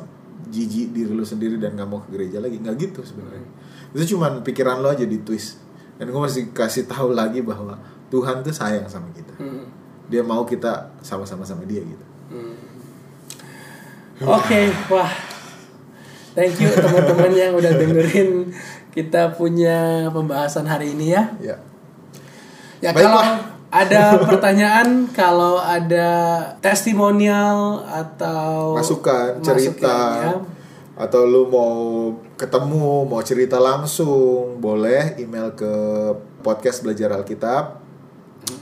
jijik 0.50 0.94
diri 0.94 1.10
lu 1.10 1.26
sendiri 1.26 1.58
dan 1.58 1.74
gak 1.74 1.88
mau 1.88 2.00
ke 2.02 2.14
gereja 2.14 2.38
lagi. 2.38 2.58
Nggak 2.60 2.76
gitu 2.78 3.00
sebenarnya. 3.02 3.48
Itu 3.90 4.16
cuman 4.16 4.46
pikiran 4.46 4.78
lu 4.78 4.88
aja 4.90 5.02
di 5.06 5.18
twist. 5.22 5.58
Dan 5.98 6.08
gue 6.08 6.20
masih 6.20 6.54
kasih 6.54 6.88
tahu 6.88 7.12
lagi 7.12 7.44
bahwa 7.44 7.76
Tuhan 8.08 8.40
tuh 8.40 8.54
sayang 8.54 8.88
sama 8.88 9.10
kita. 9.12 9.36
Hmm. 9.36 9.68
Dia 10.10 10.24
mau 10.24 10.42
kita 10.48 10.90
sama-sama 11.04 11.46
sama 11.46 11.62
dia 11.68 11.84
gitu. 11.84 12.06
Oke, 14.20 14.68
wah. 14.92 15.08
Thank 16.36 16.60
you 16.60 16.68
teman-teman 16.70 17.32
yang 17.32 17.52
udah 17.56 17.72
dengerin 17.74 18.52
kita 18.90 19.34
punya 19.38 20.10
pembahasan 20.10 20.66
hari 20.66 20.92
ini 20.94 21.14
ya. 21.14 21.24
Ya. 21.38 21.56
Ya 22.80 22.90
Baiklah. 22.90 23.02
kalau 23.02 23.22
ada 23.70 24.02
pertanyaan, 24.28 24.88
kalau 25.14 25.62
ada 25.62 26.08
testimonial 26.58 27.86
atau 27.86 28.74
masukan, 28.74 29.38
masukan, 29.38 29.46
cerita 29.46 29.96
ya. 30.18 30.32
atau 30.98 31.22
lu 31.22 31.46
mau 31.46 31.74
ketemu, 32.34 33.06
mau 33.06 33.22
cerita 33.22 33.62
langsung, 33.62 34.58
boleh 34.58 35.14
email 35.22 35.54
ke 35.54 35.72
podcast 36.42 36.82
belajar 36.82 37.14
Alkitab 37.14 37.78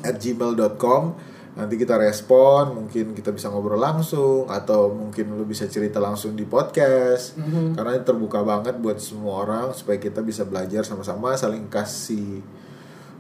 at 0.04 0.14
gmail.com 0.20 1.27
nanti 1.58 1.74
kita 1.74 1.98
respon 1.98 2.70
mungkin 2.70 3.18
kita 3.18 3.34
bisa 3.34 3.50
ngobrol 3.50 3.82
langsung 3.82 4.46
atau 4.46 4.94
mungkin 4.94 5.34
lu 5.34 5.42
bisa 5.42 5.66
cerita 5.66 5.98
langsung 5.98 6.38
di 6.38 6.46
podcast. 6.46 7.34
Karena 7.74 7.98
ini 7.98 8.06
terbuka 8.06 8.46
banget 8.46 8.78
buat 8.78 9.02
semua 9.02 9.42
orang 9.42 9.74
supaya 9.74 9.98
kita 9.98 10.22
bisa 10.22 10.46
belajar 10.46 10.86
sama-sama 10.86 11.34
saling 11.34 11.66
kasih 11.66 12.38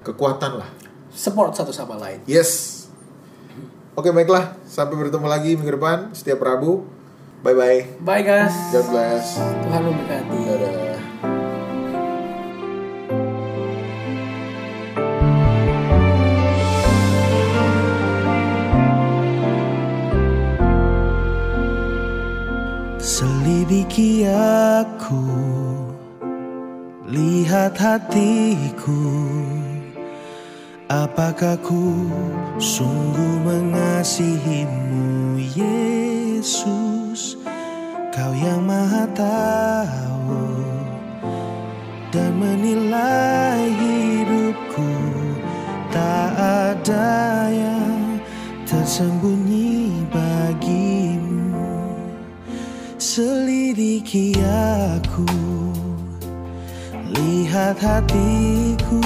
kekuatan 0.06 0.62
lah. 0.62 0.70
Support 1.10 1.58
satu 1.58 1.74
sama 1.74 1.98
lain. 1.98 2.22
yes. 2.30 2.78
Oke 3.98 4.14
baiklah. 4.14 4.54
Sampai 4.62 4.94
bertemu 4.94 5.26
lagi 5.26 5.58
minggu 5.58 5.74
depan 5.74 6.14
setiap 6.14 6.38
Rabu. 6.38 6.86
Bye 7.42 7.54
bye 7.58 7.80
Bye 7.98 8.22
guys. 8.22 8.54
God 8.70 8.86
bless. 8.94 9.42
Tuhan 9.66 9.82
memberkati. 9.82 10.38
dadah 10.46 11.37
Selidiki 23.68 24.24
aku 24.24 25.28
Lihat 27.04 27.76
hatiku. 27.76 29.04
Apakah 30.88 31.60
ku 31.60 32.08
sungguh 32.56 33.44
mengasihimu 33.44 35.36
Yesus? 35.52 37.36
Kau 38.08 38.32
yang 38.32 38.64
maha 38.64 39.04
tahu 39.12 40.48
Dan 42.08 42.40
menilai 42.40 43.68
hidupku. 43.68 44.92
Tak 45.92 46.32
ada 46.40 47.12
yang 47.52 48.16
tersembunyi 48.64 49.77
Selidiki 53.18 54.30
aku. 54.94 55.26
Lihat 57.18 57.74
hatiku. 57.82 59.02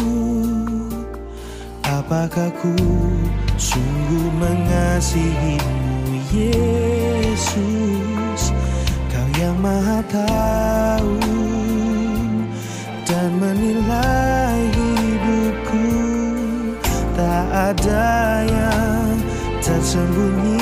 Apakah 1.81 2.53
ku 2.61 2.77
sungguh 3.57 4.29
mengasihimu 4.37 6.29
Yesus? 6.29 7.33
Kau 9.09 9.29
yang 9.41 9.57
maha 9.65 10.05
tahu 10.13 11.17
Dan 13.09 13.41
menilai 13.41 14.61
hidupku. 14.77 15.89
Tak 17.17 17.49
ada 17.49 18.45
yang 18.45 19.17
tersembunyi 19.65 20.62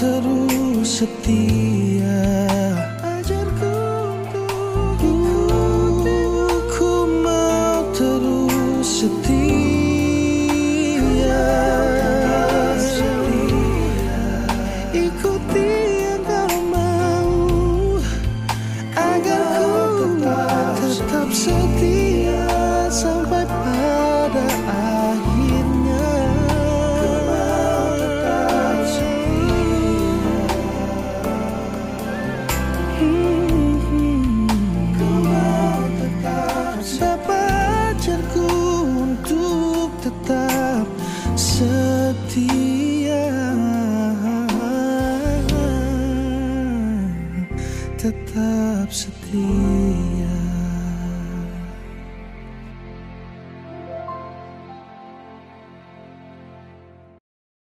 terus 0.00 1.04
setia. 1.04 2.49